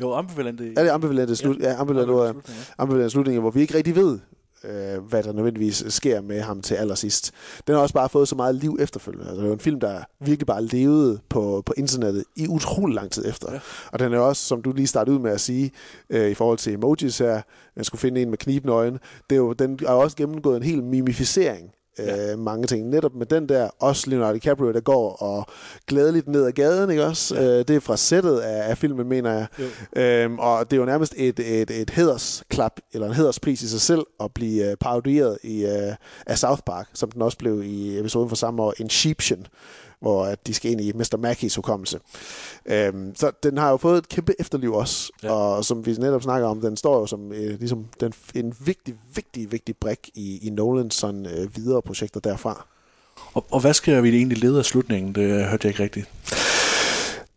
Jo, 0.00 0.12
ambivalente. 0.14 0.72
er 0.76 0.82
det 0.82 0.90
ambivalente, 0.90 1.36
slut, 1.36 1.58
ja, 1.60 1.80
ambivalente, 1.80 2.12
ambivalente 2.12 2.38
ja, 2.38 2.52
slutning, 2.52 2.74
ambivalente 2.78 3.10
slutninger, 3.10 3.40
hvor 3.40 3.50
vi 3.50 3.60
ikke 3.60 3.74
rigtig 3.74 3.96
ved, 3.96 4.18
øh, 4.64 5.02
hvad 5.02 5.22
der 5.22 5.32
nødvendigvis 5.32 5.84
sker 5.88 6.20
med 6.20 6.40
ham 6.40 6.62
til 6.62 6.74
allersidst. 6.74 7.32
Den 7.66 7.74
har 7.74 7.82
også 7.82 7.94
bare 7.94 8.08
fået 8.08 8.28
så 8.28 8.36
meget 8.36 8.54
liv 8.54 8.76
efterfølgende. 8.80 9.26
Altså, 9.26 9.36
det 9.36 9.44
er 9.44 9.46
jo 9.46 9.52
en 9.52 9.60
film, 9.60 9.80
der 9.80 10.02
virkelig 10.20 10.46
bare 10.46 10.64
levede 10.64 11.20
på, 11.28 11.62
på 11.66 11.74
internettet 11.76 12.24
i 12.36 12.48
utrolig 12.48 12.94
lang 12.94 13.10
tid 13.10 13.28
efter. 13.28 13.52
Ja. 13.52 13.58
Og 13.92 13.98
den 13.98 14.12
er 14.12 14.18
også, 14.18 14.42
som 14.42 14.62
du 14.62 14.72
lige 14.72 14.86
startede 14.86 15.16
ud 15.16 15.20
med 15.22 15.30
at 15.30 15.40
sige, 15.40 15.70
øh, 16.10 16.30
i 16.30 16.34
forhold 16.34 16.58
til 16.58 16.72
emojis 16.72 17.18
her, 17.18 17.42
man 17.76 17.84
skulle 17.84 18.00
finde 18.00 18.22
en 18.22 18.30
med 18.30 18.38
knibende 18.38 18.74
øjne, 18.74 18.98
det 19.30 19.36
er 19.36 19.40
jo, 19.40 19.52
den 19.52 19.78
har 19.86 19.94
også 19.94 20.16
gennemgået 20.16 20.56
en 20.56 20.62
hel 20.62 20.82
mimificering 20.82 21.70
Ja. 21.98 22.32
Øh, 22.32 22.38
mange 22.38 22.66
ting. 22.66 22.88
Netop 22.88 23.14
med 23.14 23.26
den 23.26 23.48
der, 23.48 23.68
også 23.78 24.10
Leonardo 24.10 24.34
DiCaprio, 24.34 24.72
der 24.72 24.80
går 24.80 25.12
og 25.12 25.46
glædeligt 25.86 26.28
ned 26.28 26.46
ad 26.46 26.52
gaden, 26.52 26.90
ikke 26.90 27.04
også? 27.04 27.34
Ja. 27.34 27.42
Øh, 27.42 27.58
det 27.68 27.76
er 27.76 27.80
fra 27.80 27.96
sættet 27.96 28.38
af, 28.38 28.70
af 28.70 28.78
filmen, 28.78 29.08
mener 29.08 29.32
jeg. 29.32 29.46
Øhm, 29.96 30.38
og 30.38 30.70
det 30.70 30.76
er 30.76 30.80
jo 30.80 30.86
nærmest 30.86 31.14
et, 31.16 31.40
et, 31.40 31.70
et 31.70 31.90
hedersklap, 31.90 32.80
eller 32.92 33.06
en 33.06 33.14
hederspris 33.14 33.62
i 33.62 33.68
sig 33.68 33.80
selv, 33.80 34.02
at 34.20 34.34
blive 34.34 34.70
øh, 34.70 34.76
parodieret 34.76 35.38
i, 35.42 35.64
øh, 35.64 35.94
af 36.26 36.38
South 36.38 36.62
Park, 36.66 36.88
som 36.94 37.10
den 37.10 37.22
også 37.22 37.38
blev 37.38 37.62
i 37.64 37.98
episoden 37.98 38.28
for 38.28 38.36
samme 38.36 38.62
år, 38.62 38.74
Inception, 38.78 39.46
hvor 40.02 40.24
at 40.24 40.46
de 40.46 40.54
skal 40.54 40.70
ind 40.70 40.80
i 40.80 40.92
Mr. 40.92 41.16
Mackies 41.18 41.54
hukommelse. 41.56 42.00
Øhm, 42.66 43.14
så 43.14 43.30
den 43.42 43.58
har 43.58 43.70
jo 43.70 43.76
fået 43.76 43.98
et 43.98 44.08
kæmpe 44.08 44.34
efterliv 44.38 44.72
også, 44.74 45.12
ja. 45.22 45.30
Og 45.32 45.64
som 45.64 45.86
vi 45.86 45.92
netop 45.92 46.22
snakker 46.22 46.48
om, 46.48 46.60
den 46.60 46.76
står 46.76 47.00
jo 47.00 47.06
som 47.06 47.32
øh, 47.32 47.58
ligesom 47.58 47.86
den, 48.00 48.12
en 48.34 48.54
vigtig, 48.60 48.94
vigtig, 49.14 49.52
vigtig 49.52 49.76
brik 49.76 50.10
i, 50.14 50.46
i 50.46 50.50
Nolans 50.50 50.94
sådan, 50.94 51.26
øh, 51.26 51.56
videre 51.56 51.82
projekter 51.82 52.20
derfra. 52.20 52.66
Og, 53.34 53.46
og 53.50 53.60
hvad 53.60 53.74
skal 53.74 54.02
vi 54.02 54.16
egentlig 54.16 54.38
lede 54.38 54.58
af 54.58 54.64
slutningen? 54.64 55.14
Det 55.14 55.48
hørte 55.48 55.68
jeg 55.68 55.70
ikke 55.70 55.82
rigtigt. 55.82 56.08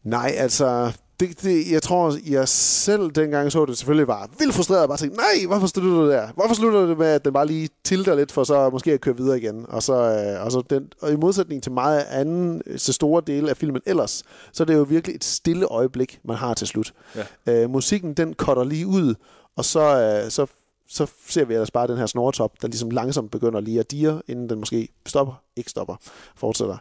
Nej, 0.03 0.33
altså, 0.37 0.91
det, 1.19 1.41
det, 1.41 1.71
jeg 1.71 1.81
tror, 1.81 2.17
jeg 2.29 2.47
selv 2.47 3.11
dengang 3.11 3.51
så 3.51 3.65
det 3.65 3.77
selvfølgelig 3.77 4.07
var 4.07 4.29
vildt 4.39 4.53
frustreret 4.53 4.81
og 4.81 4.87
bare 4.87 4.97
tænkte, 4.97 5.17
nej, 5.17 5.47
hvorfor 5.47 5.67
slutter 5.67 6.01
det 6.01 6.11
der? 6.11 6.27
Hvorfor 6.35 6.55
slutter 6.55 6.85
det 6.85 6.97
med, 6.97 7.07
at 7.07 7.25
den 7.25 7.33
bare 7.33 7.47
lige 7.47 7.69
tilter 7.83 8.15
lidt, 8.15 8.31
for 8.31 8.43
så 8.43 8.69
måske 8.69 8.93
at 8.93 9.01
køre 9.01 9.17
videre 9.17 9.37
igen? 9.37 9.65
Og, 9.69 9.83
så, 9.83 9.93
øh, 9.93 10.45
og, 10.45 10.51
så 10.51 10.63
den, 10.69 10.87
og 11.01 11.11
i 11.11 11.15
modsætning 11.15 11.63
til 11.63 11.71
meget 11.71 12.03
anden, 12.09 12.61
så 12.77 12.93
store 12.93 13.21
dele 13.27 13.49
af 13.49 13.57
filmen 13.57 13.81
ellers, 13.85 14.23
så 14.51 14.63
er 14.63 14.65
det 14.65 14.75
jo 14.75 14.83
virkelig 14.83 15.15
et 15.15 15.23
stille 15.23 15.65
øjeblik, 15.65 16.19
man 16.23 16.37
har 16.37 16.53
til 16.53 16.67
slut. 16.67 16.93
Ja. 17.15 17.63
Øh, 17.63 17.69
musikken, 17.69 18.13
den 18.13 18.33
cutter 18.33 18.63
lige 18.63 18.87
ud, 18.87 19.15
og 19.55 19.65
så, 19.65 20.01
øh, 20.01 20.31
så, 20.31 20.45
så 20.89 21.07
ser 21.29 21.45
vi 21.45 21.53
ellers 21.53 21.71
bare 21.71 21.87
den 21.87 21.97
her 21.97 22.05
snortop, 22.05 22.61
der 22.61 22.67
ligesom 22.67 22.89
langsomt 22.89 23.31
begynder 23.31 23.59
lige 23.59 23.79
at 23.79 23.91
dire, 23.91 24.21
inden 24.27 24.49
den 24.49 24.59
måske 24.59 24.89
stopper, 25.05 25.41
ikke 25.55 25.69
stopper, 25.69 25.95
fortsætter. 26.35 26.77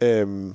Øhm, 0.00 0.54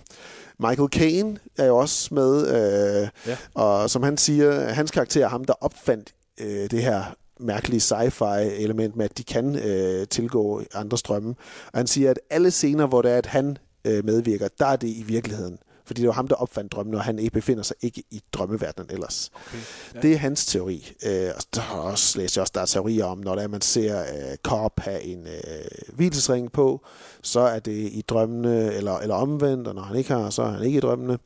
Michael 0.69 0.89
Caine 0.89 1.37
er 1.57 1.65
jo 1.65 1.77
også 1.77 2.13
med, 2.13 2.47
øh, 2.47 3.07
Ja. 3.27 3.37
og 3.53 3.89
som 3.89 4.03
han 4.03 4.17
siger, 4.17 4.69
hans 4.73 4.91
karakter 4.91 5.25
er 5.25 5.29
ham, 5.29 5.45
der 5.45 5.53
opfandt 5.61 6.13
øh, 6.41 6.71
det 6.71 6.81
her 6.83 7.03
mærkelige 7.39 7.79
sci-fi 7.81 8.39
element 8.63 8.95
med, 8.95 9.05
at 9.05 9.17
de 9.17 9.23
kan 9.23 9.55
øh, 9.55 10.07
tilgå 10.07 10.61
andre 10.73 10.97
strømme. 10.97 11.35
Og 11.73 11.79
han 11.79 11.87
siger, 11.87 12.11
at 12.11 12.19
alle 12.29 12.51
scener, 12.51 12.87
hvor 12.87 13.01
det 13.01 13.11
er, 13.11 13.17
at 13.17 13.25
han 13.25 13.57
øh, 13.85 14.05
medvirker, 14.05 14.47
der 14.59 14.65
er 14.65 14.75
det 14.75 14.87
i 14.87 15.03
virkeligheden. 15.07 15.57
Fordi 15.85 16.01
det 16.01 16.07
var 16.07 16.13
ham, 16.13 16.27
der 16.27 16.35
opfandt 16.35 16.71
drømmen, 16.71 16.95
og 16.95 17.03
han 17.03 17.19
ikke 17.19 17.31
befinder 17.33 17.63
sig 17.63 17.75
ikke 17.81 18.03
i 18.11 18.21
drømmeverdenen 18.33 18.91
ellers. 18.91 19.31
Okay. 19.47 19.57
Ja. 19.95 19.99
Det 19.99 20.13
er 20.13 20.17
hans 20.17 20.45
teori. 20.45 20.93
Øh, 21.05 21.29
og 21.35 21.43
der 21.55 21.61
har 21.61 21.75
også 21.75 22.19
læst 22.19 22.35
jeg 22.35 22.41
også, 22.41 22.51
der 22.55 22.61
er 22.61 22.65
teorier 22.65 23.05
om, 23.05 23.17
når 23.17 23.35
der 23.35 23.47
man 23.47 23.61
ser 23.61 23.99
øh, 24.01 24.37
Cobb 24.43 24.79
have 24.79 25.01
en 25.01 25.27
øh, 25.27 25.93
hvilesring 25.93 26.51
på, 26.51 26.85
så 27.21 27.39
er 27.39 27.59
det 27.59 27.89
i 27.91 28.03
drømmene, 28.07 28.73
eller, 28.73 28.97
eller 28.97 29.15
omvendt, 29.15 29.67
og 29.67 29.75
når 29.75 29.81
han 29.81 29.95
ikke 29.95 30.13
har, 30.13 30.29
så 30.29 30.41
er 30.41 30.49
han 30.49 30.63
ikke 30.63 30.77
i 30.77 30.81
drømmene. 30.81 31.17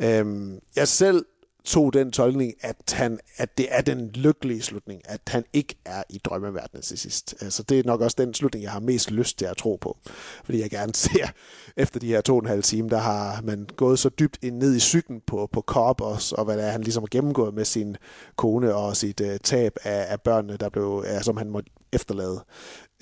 Øh, 0.00 0.52
jeg 0.76 0.88
selv 0.88 1.24
tog 1.66 1.92
den 1.92 2.10
tolkning, 2.10 2.54
at, 2.60 2.76
han, 2.92 3.18
at 3.36 3.58
det 3.58 3.66
er 3.70 3.80
den 3.80 4.10
lykkelige 4.14 4.62
slutning, 4.62 5.02
at 5.04 5.20
han 5.26 5.44
ikke 5.52 5.74
er 5.84 6.02
i 6.10 6.18
drømmeverdenen 6.18 6.82
til 6.82 6.98
sidst. 6.98 7.52
Så 7.52 7.62
det 7.62 7.78
er 7.78 7.82
nok 7.84 8.00
også 8.00 8.14
den 8.18 8.34
slutning, 8.34 8.62
jeg 8.62 8.72
har 8.72 8.80
mest 8.80 9.10
lyst 9.10 9.38
til 9.38 9.44
at 9.44 9.56
tro 9.56 9.78
på. 9.80 9.96
Fordi 10.44 10.60
jeg 10.60 10.70
gerne 10.70 10.94
ser, 10.94 11.26
efter 11.76 12.00
de 12.00 12.06
her 12.06 12.20
to 12.20 12.36
og 12.36 12.42
en 12.42 12.48
halv 12.48 12.62
time, 12.62 12.88
der 12.88 12.98
har 12.98 13.40
man 13.42 13.68
gået 13.76 13.98
så 13.98 14.08
dybt 14.08 14.38
ind 14.42 14.56
ned 14.56 14.74
i 14.76 14.80
cyklen 14.80 15.20
på, 15.26 15.48
på 15.52 15.60
Cobb 15.60 16.00
også, 16.00 16.34
og 16.34 16.44
hvad 16.44 16.56
det 16.56 16.64
er, 16.64 16.70
han 16.70 16.82
ligesom 16.82 17.02
har 17.02 17.08
gennemgået 17.10 17.54
med 17.54 17.64
sin 17.64 17.96
kone 18.36 18.74
og 18.74 18.96
sit 18.96 19.20
uh, 19.20 19.36
tab 19.44 19.76
af, 19.82 20.06
af 20.08 20.20
børnene, 20.20 20.56
der 20.56 20.68
blev, 20.68 20.86
uh, 20.86 21.22
som 21.22 21.36
han 21.36 21.50
måtte 21.50 21.70
efterlade, 21.92 22.44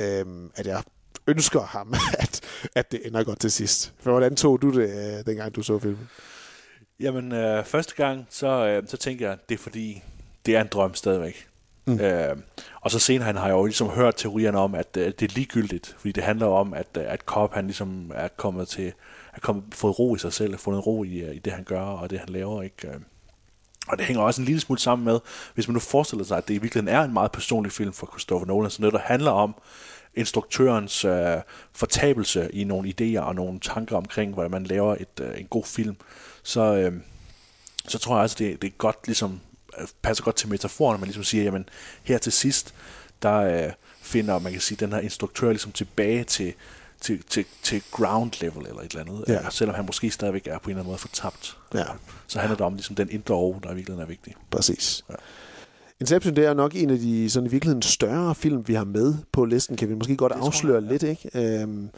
uh, 0.01 0.51
at 0.55 0.67
jeg 0.67 0.83
ønsker 1.27 1.61
ham, 1.61 1.95
at, 2.19 2.41
at 2.75 2.93
det 2.93 3.01
ender 3.07 3.25
godt 3.25 3.41
til 3.41 3.53
sidst. 3.53 3.93
For 3.99 4.11
hvordan 4.11 4.37
tog 4.37 4.63
du 4.63 4.81
det, 4.81 4.89
uh, 4.89 5.27
dengang 5.27 5.55
du 5.55 5.63
så 5.63 5.79
filmen? 5.79 6.09
Jamen, 7.01 7.33
øh, 7.33 7.65
første 7.65 7.95
gang, 7.95 8.27
så, 8.31 8.67
øh, 8.67 8.89
så 8.89 8.97
tænker 8.97 9.29
jeg, 9.29 9.39
det 9.49 9.55
er 9.55 9.59
fordi, 9.59 10.03
det 10.47 10.57
er 10.57 10.61
en 10.61 10.69
drøm 10.73 10.95
stadigvæk. 10.95 11.49
Mm. 11.87 12.01
Øh, 12.01 12.37
og 12.81 12.91
så 12.91 12.99
senere 12.99 13.27
han 13.27 13.37
har 13.37 13.47
jeg 13.47 13.53
jo 13.53 13.65
ligesom 13.65 13.89
hørt 13.89 14.15
teorierne 14.17 14.59
om, 14.59 14.75
at 14.75 14.97
øh, 14.97 15.07
det 15.07 15.23
er 15.23 15.35
ligegyldigt, 15.35 15.95
fordi 15.99 16.13
det 16.13 16.23
handler 16.23 16.47
om, 16.47 16.75
at, 16.75 16.87
øh, 16.99 17.05
at 17.07 17.21
Cobb 17.21 17.55
han 17.55 17.65
ligesom 17.67 18.13
er 18.15 18.29
kommet 18.29 18.69
til, 18.69 18.93
er 19.35 19.41
kommet, 19.41 19.65
fået 19.73 19.99
ro 19.99 20.15
i 20.15 20.19
sig 20.19 20.33
selv, 20.33 20.59
fundet 20.59 20.87
ro 20.87 21.05
i, 21.05 21.19
øh, 21.19 21.35
i 21.35 21.39
det 21.39 21.53
han 21.53 21.65
gør 21.65 21.81
og 21.81 22.11
det 22.11 22.19
han 22.19 22.29
laver, 22.29 22.63
ikke? 22.63 22.89
Øh. 22.89 22.95
Og 23.89 23.99
det 23.99 24.07
hænger 24.07 24.23
også 24.23 24.41
en 24.41 24.45
lille 24.45 24.61
smule 24.61 24.81
sammen 24.81 25.05
med, 25.05 25.21
hvis 25.55 25.69
man 25.69 25.73
nu 25.73 25.81
forestiller 25.81 26.25
sig, 26.25 26.39
at 26.39 26.49
det 26.49 26.55
i 26.55 26.59
virkeligheden 26.59 26.97
er 26.97 27.03
en 27.03 27.13
meget 27.13 27.33
personlig 27.33 27.73
film 27.73 27.93
for 27.93 28.07
Christopher 28.07 28.47
Nolan, 28.47 28.71
så 28.71 28.83
noget, 28.83 28.93
der 28.93 29.01
handler 29.01 29.31
om 29.31 29.55
instruktørens 30.15 31.05
øh, 31.05 31.37
fortabelse 31.73 32.49
i 32.53 32.65
nogle 32.65 32.95
idéer 33.01 33.21
og 33.21 33.35
nogle 33.35 33.61
tanker 33.61 33.97
omkring, 33.97 34.35
hvordan 34.35 34.51
man 34.51 34.65
laver 34.65 34.97
et, 35.01 35.21
øh, 35.21 35.41
en 35.41 35.47
god 35.47 35.65
film, 35.65 35.97
så, 36.45 36.75
øh, 36.75 36.93
så 37.89 37.99
tror 37.99 38.15
jeg 38.15 38.23
altså, 38.23 38.37
det, 38.39 38.63
det 38.63 38.69
er 38.69 38.73
godt 38.79 38.99
ligesom, 39.07 39.41
passer 40.03 40.25
godt 40.25 40.37
til 40.37 40.49
metaforen, 40.49 41.01
man 41.01 41.07
ligesom 41.07 41.25
siger, 41.25 41.45
jamen 41.45 41.69
her 42.03 42.19
til 42.19 42.33
sidst, 42.33 42.75
der 43.23 43.35
øh, 43.67 43.73
finder, 44.01 44.39
man 44.39 44.53
kan 44.53 44.61
sige, 44.61 44.79
den 44.87 44.93
her 44.93 45.01
instruktør 45.01 45.49
ligesom 45.51 45.73
tilbage 45.73 46.25
til, 46.25 46.55
til, 47.01 47.23
til, 47.23 47.45
til 47.63 47.83
ground 47.91 48.33
level 48.41 48.67
eller 48.67 48.81
et 48.83 48.91
eller 48.91 49.01
andet, 49.01 49.25
Ja. 49.29 49.35
øh, 49.47 49.51
selvom 49.53 49.75
han 49.77 49.87
måske 49.87 50.11
stadigvæk 50.11 50.47
er 50.47 50.59
på 50.59 50.65
en 50.65 50.71
eller 50.71 50.81
anden 50.81 50.91
måde 50.91 50.99
fortabt. 50.99 51.57
Ja. 51.75 51.85
Så 52.27 52.39
handler 52.39 52.57
det 52.57 52.67
om 52.67 52.75
ligesom 52.75 52.97
den 52.97 53.11
indre 53.11 53.35
ro, 53.35 53.61
der 53.63 53.71
i 53.71 53.75
virkeligheden 53.75 54.03
er 54.03 54.09
vigtig. 54.09 54.35
Præcis. 54.51 55.05
Ja. 55.11 55.15
Inception, 56.05 56.37
det 56.37 56.47
er 56.47 56.55
nok 56.55 56.73
en 56.75 56.91
af 56.91 56.99
de 56.99 57.31
sådan 57.31 57.47
i 57.47 57.51
virkeligheden 57.51 57.83
større 57.83 58.35
film, 58.35 58.69
vi 58.69 58.75
har 58.75 58.85
med 58.85 59.15
på 59.33 59.45
listen. 59.45 59.77
Kan 59.77 59.89
vi 59.89 59.95
måske 59.95 60.17
godt 60.17 60.33
Det 60.33 60.41
afsløre 60.43 60.75
jeg, 60.83 60.83
ja. 60.83 60.93
lidt, 60.93 61.03
ikke? 61.03 61.61
Øhm, 61.63 61.89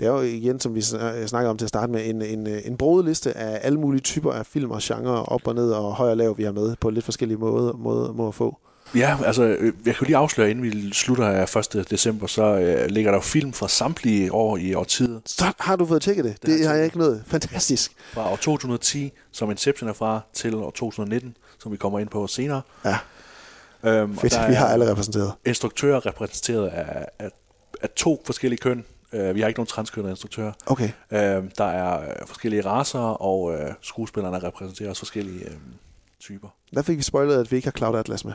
det 0.00 0.06
er 0.08 0.12
jo 0.12 0.20
igen, 0.20 0.60
som 0.60 0.74
vi 0.74 0.80
sn- 0.80 1.26
snakker 1.26 1.50
om 1.50 1.58
til 1.58 1.64
at 1.64 1.68
starte 1.68 1.92
med, 1.92 2.06
en, 2.06 2.22
en, 2.22 2.46
en 2.46 2.76
broet 2.76 3.04
liste 3.04 3.36
af 3.36 3.60
alle 3.62 3.80
mulige 3.80 4.00
typer 4.00 4.32
af 4.32 4.46
film 4.46 4.70
og 4.70 4.78
genre, 4.82 5.22
op 5.24 5.46
og 5.46 5.54
ned 5.54 5.70
og 5.70 5.94
høj 5.94 6.10
og 6.10 6.16
lav, 6.16 6.38
vi 6.38 6.42
har 6.44 6.52
med 6.52 6.76
på 6.80 6.90
lidt 6.90 7.04
forskellige 7.04 7.38
måder, 7.38 7.72
måder, 7.72 8.12
måder 8.12 8.28
at 8.28 8.34
få. 8.34 8.58
Ja, 8.94 9.16
altså, 9.24 9.42
øh, 9.42 9.64
jeg 9.64 9.94
kan 9.94 9.94
jo 10.00 10.04
lige 10.06 10.16
afsløre, 10.16 10.50
inden 10.50 10.64
vi 10.64 10.92
slutter 10.92 11.26
af 11.26 11.56
1. 11.76 11.90
december, 11.90 12.26
så 12.26 12.42
øh, 12.44 12.86
ligger 12.90 13.10
der 13.10 13.16
jo 13.16 13.22
film 13.22 13.52
fra 13.52 13.68
samtlige 13.68 14.32
år 14.32 14.56
i 14.56 14.74
årtiet. 14.74 15.20
Så 15.26 15.52
har 15.60 15.76
du 15.76 15.86
fået 15.86 16.02
tjekket 16.02 16.24
det. 16.24 16.42
Det, 16.42 16.48
har 16.50 16.56
det 16.56 16.60
jeg 16.62 16.68
har 16.70 16.76
jeg 16.76 16.84
ikke 16.84 16.98
nået. 16.98 17.22
Fantastisk. 17.26 17.92
Fra 18.12 18.32
år 18.32 18.36
2010, 18.36 19.12
som 19.32 19.50
Inception 19.50 19.88
er 19.88 19.92
fra, 19.92 20.20
til 20.34 20.54
år 20.54 20.70
2019, 20.70 21.36
som 21.62 21.72
vi 21.72 21.76
kommer 21.76 21.98
ind 21.98 22.08
på 22.08 22.26
senere. 22.26 22.60
Ja, 22.84 22.96
Øhm, 23.86 24.12
og 24.12 24.20
fedt. 24.20 24.32
der 24.32 24.48
Vi 24.48 24.54
har 24.54 24.66
alle 24.68 24.90
repræsenteret. 24.90 25.32
instruktører 25.46 26.06
repræsenteret 26.06 26.68
af, 26.68 27.06
af, 27.18 27.30
af 27.82 27.88
to 27.96 28.22
forskellige 28.26 28.58
køn. 28.60 28.84
Øh, 29.12 29.34
vi 29.34 29.40
har 29.40 29.48
ikke 29.48 29.58
nogen 29.58 29.66
transkønnede 29.66 30.10
instruktører. 30.12 30.52
Okay. 30.66 30.90
Øh, 31.10 31.18
der 31.58 31.64
er 31.64 32.00
øh, 32.00 32.26
forskellige 32.26 32.62
raser, 32.64 32.98
og 32.98 33.54
øh, 33.54 33.70
skuespillerne 33.82 34.38
repræsenterer 34.38 34.88
også 34.90 35.00
forskellige 35.00 35.44
øh, 35.44 35.56
typer. 36.20 36.48
Der 36.74 36.82
fik 36.82 36.98
vi 36.98 37.02
spoilet, 37.02 37.40
at 37.40 37.50
vi 37.50 37.56
ikke 37.56 37.66
har 37.66 37.72
Cloud 37.76 37.94
Atlas 37.98 38.24
med. 38.24 38.32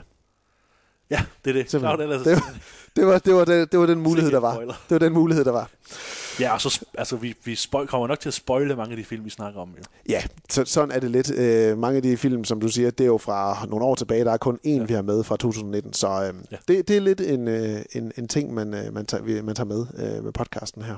Ja, 1.10 1.22
det 1.46 1.50
er 1.50 1.54
det. 1.62 1.72
Simpelthen. 1.72 1.98
Cloud 1.98 2.14
Atlas. 2.14 2.28
Det 2.28 2.36
var, 2.36 2.54
det 2.96 3.06
var, 3.06 3.20
det 3.20 3.34
var, 3.36 3.46
den, 3.46 3.68
det 3.72 3.80
var 3.80 3.86
den 3.86 4.00
mulighed, 4.00 4.32
der 4.32 4.40
var. 4.40 4.58
Det 4.58 4.76
var 4.90 5.00
den 5.00 5.14
mulighed, 5.14 5.46
der 5.46 5.52
var. 5.52 5.70
Ja, 6.40 6.54
og 6.54 6.62
så 6.62 6.86
altså, 6.98 7.16
vi, 7.16 7.36
vi 7.44 7.56
spoil, 7.56 7.88
kommer 7.88 8.08
nok 8.08 8.20
til 8.20 8.30
at 8.30 8.34
spoile 8.34 8.76
mange 8.76 8.92
af 8.92 8.98
de 8.98 9.04
film, 9.04 9.26
vi 9.26 9.30
snakker 9.30 9.62
om. 9.62 9.70
Jo. 9.78 9.84
Ja, 10.10 10.24
så, 10.50 10.66
sådan 10.66 10.92
er 10.96 11.00
det 11.00 11.12
lidt. 11.12 11.32
Øh, 11.32 11.78
mange 11.78 11.98
af 11.98 12.04
de 12.04 12.18
film, 12.18 12.46
som 12.46 12.62
du 12.62 12.68
siger, 12.68 12.92
det 12.92 13.04
er 13.04 13.08
jo 13.08 13.18
fra 13.18 13.66
nogle 13.70 13.86
år 13.86 13.96
tilbage. 13.96 14.26
Der 14.26 14.32
er 14.32 14.38
kun 14.38 14.60
én, 14.66 14.70
ja. 14.70 14.84
vi 14.84 14.94
har 14.94 15.02
med 15.02 15.24
fra 15.24 15.38
2019. 15.38 15.94
Så 15.94 16.08
øh, 16.08 16.34
ja. 16.52 16.58
Det, 16.68 16.88
det 16.88 16.98
er 16.98 17.02
lidt 17.02 17.22
en, 17.22 17.48
øh, 17.48 17.82
en, 17.92 18.12
en 18.18 18.28
ting, 18.28 18.54
man, 18.54 18.74
øh, 18.74 18.94
man, 18.94 19.06
tager, 19.06 19.44
man 19.44 19.56
tager 19.56 19.68
med 19.68 19.86
øh, 19.98 20.24
med 20.24 20.32
podcasten 20.32 20.82
her. 20.82 20.96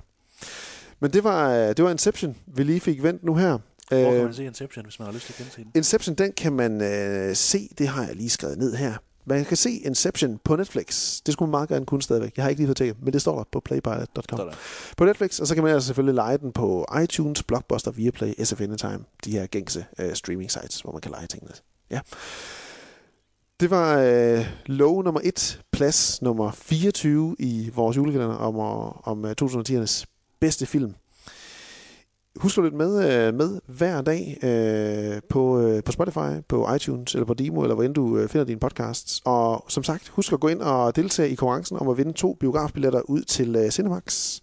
Men 1.00 1.12
det 1.14 1.24
var, 1.24 1.50
øh, 1.54 1.68
det 1.68 1.84
var 1.84 1.92
Inception, 1.92 2.36
vi 2.48 2.64
lige 2.64 2.80
fik 2.80 3.04
vendt 3.04 3.24
nu 3.24 3.36
her. 3.36 3.58
Hvor 3.90 4.12
kan 4.12 4.14
Øh, 4.14 4.24
man 4.24 4.34
se 4.34 4.46
Inception, 4.46 4.86
hvis 4.86 5.00
man 5.00 5.06
har 5.06 5.14
lyst 5.14 5.26
til 5.26 5.34
at 5.34 5.38
gense 5.38 5.58
den? 5.58 5.72
Inception, 5.76 6.16
den 6.16 6.32
kan 6.38 6.54
man 6.54 6.82
øh, 6.82 7.36
se, 7.36 7.70
det 7.78 7.88
har 7.88 8.06
jeg 8.06 8.16
lige 8.16 8.30
skrevet 8.30 8.58
ned 8.58 8.76
her. 8.76 8.94
Man 9.26 9.46
kan 9.46 9.58
se 9.58 9.72
Inception 9.72 10.40
på 10.44 10.56
Netflix. 10.56 11.22
Det 11.26 11.34
skulle 11.34 11.50
man 11.50 11.52
meget 11.52 11.70
gerne 11.70 11.86
kunne 11.86 12.02
stadigvæk. 12.02 12.38
Jeg 12.38 12.46
har 12.46 12.50
ikke 12.50 12.60
lige 12.60 12.68
fået 12.68 12.78
tjekket, 12.78 12.98
men 13.02 13.14
det 13.14 13.22
står 13.22 13.38
der 13.38 13.44
på 13.52 13.60
playpilot.com. 13.60 14.40
På 14.98 15.06
Netflix, 15.06 15.40
og 15.40 15.48
så 15.48 15.54
kan 15.54 15.64
man 15.64 15.74
altså 15.74 15.88
selvfølgelig 15.88 16.16
lege 16.16 16.38
den 16.38 16.52
på 16.52 16.86
iTunes, 17.04 17.44
Blockbuster, 17.44 17.92
Viaplay, 17.92 18.34
SF 18.44 18.62
Anytime, 18.62 19.00
de 19.26 19.32
her 19.32 19.46
gængse 19.46 19.86
øh, 20.00 20.16
streaming 20.16 20.52
sites, 20.52 20.82
hvor 20.82 20.92
man 20.92 21.02
kan 21.02 21.12
lege 21.12 21.28
tingene. 21.28 21.52
Ja. 21.90 22.00
Det 23.60 23.70
var 23.70 23.98
øh, 23.98 24.46
lov 24.66 25.04
nummer 25.04 25.22
1, 25.24 25.62
plads 25.72 26.22
nummer 26.22 26.52
24 26.52 27.36
i 27.40 27.72
vores 27.76 27.98
julekalender 27.98 28.36
om, 28.36 28.56
om 29.04 29.26
øh, 29.26 29.36
2010'ernes 29.42 30.04
bedste 30.40 30.66
film. 30.66 30.96
Husk 32.40 32.58
at 32.58 32.64
lytte 32.64 32.78
med, 32.78 33.28
øh, 33.28 33.34
med 33.34 33.62
hver 33.68 34.02
dag 34.02 34.38
øh, 34.44 35.22
på, 35.30 35.60
øh, 35.62 35.84
på 35.84 35.92
Spotify, 35.92 36.42
på 36.48 36.74
iTunes 36.74 37.14
eller 37.14 37.26
på 37.26 37.34
Demo, 37.34 37.62
eller 37.62 37.76
hvor 37.76 37.84
end 37.84 37.94
du 37.94 38.18
øh, 38.18 38.30
finder 38.30 38.46
dine 38.46 38.60
podcasts. 38.60 39.22
Og 39.26 39.66
som 39.68 39.84
sagt, 39.84 40.10
husk 40.10 40.34
at 40.34 40.40
gå 40.40 40.48
ind 40.48 40.62
og 40.62 40.96
deltage 40.96 41.30
i 41.30 41.36
konkurrencen 41.36 41.78
om 41.78 41.90
at 41.90 41.98
vinde 41.98 42.14
to 42.14 42.34
biografbilletter 42.34 43.02
ud 43.02 43.22
til 43.22 43.56
øh, 43.56 43.70
Cinemax. 43.72 44.40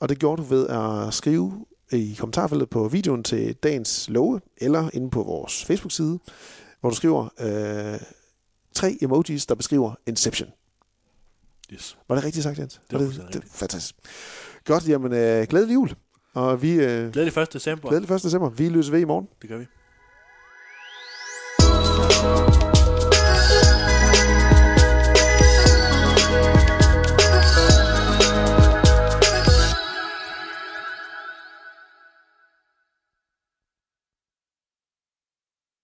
Og 0.00 0.08
det 0.08 0.18
gjorde 0.18 0.42
du 0.42 0.46
ved 0.48 0.68
at 0.68 1.14
skrive 1.14 1.64
i 1.92 2.16
kommentarfeltet 2.18 2.70
på 2.70 2.88
videoen 2.88 3.22
til 3.22 3.54
dagens 3.54 4.08
love, 4.08 4.40
eller 4.56 4.90
inde 4.92 5.10
på 5.10 5.22
vores 5.22 5.64
Facebook-side, 5.64 6.18
hvor 6.80 6.90
du 6.90 6.96
skriver 6.96 7.28
øh, 7.40 8.00
tre 8.74 8.98
emojis, 9.02 9.46
der 9.46 9.54
beskriver 9.54 9.94
Inception. 10.06 10.48
Yes. 11.72 11.98
Var 12.08 12.14
det 12.14 12.24
rigtigt 12.24 12.42
sagt, 12.42 12.58
Jens? 12.58 12.80
var 12.90 12.98
det, 12.98 13.06
fuldstændig 13.06 13.42
det, 13.42 13.50
fantastisk. 13.50 13.94
Godt, 14.64 14.88
jamen 14.88 15.12
øh, 15.12 15.46
glædelig 15.46 15.74
jul. 15.74 15.90
Og 16.34 16.62
vi 16.62 16.72
øh, 16.72 17.12
Glædelig 17.12 17.36
1. 17.42 17.52
december. 17.52 17.88
glædelig 17.88 18.14
1. 18.14 18.22
december. 18.22 18.48
Vi 18.48 18.68
løser 18.68 18.92
ved 18.92 19.00
i 19.00 19.04
morgen. 19.04 19.28
Det 19.42 19.50
gør 19.50 19.58
vi. 19.58 19.66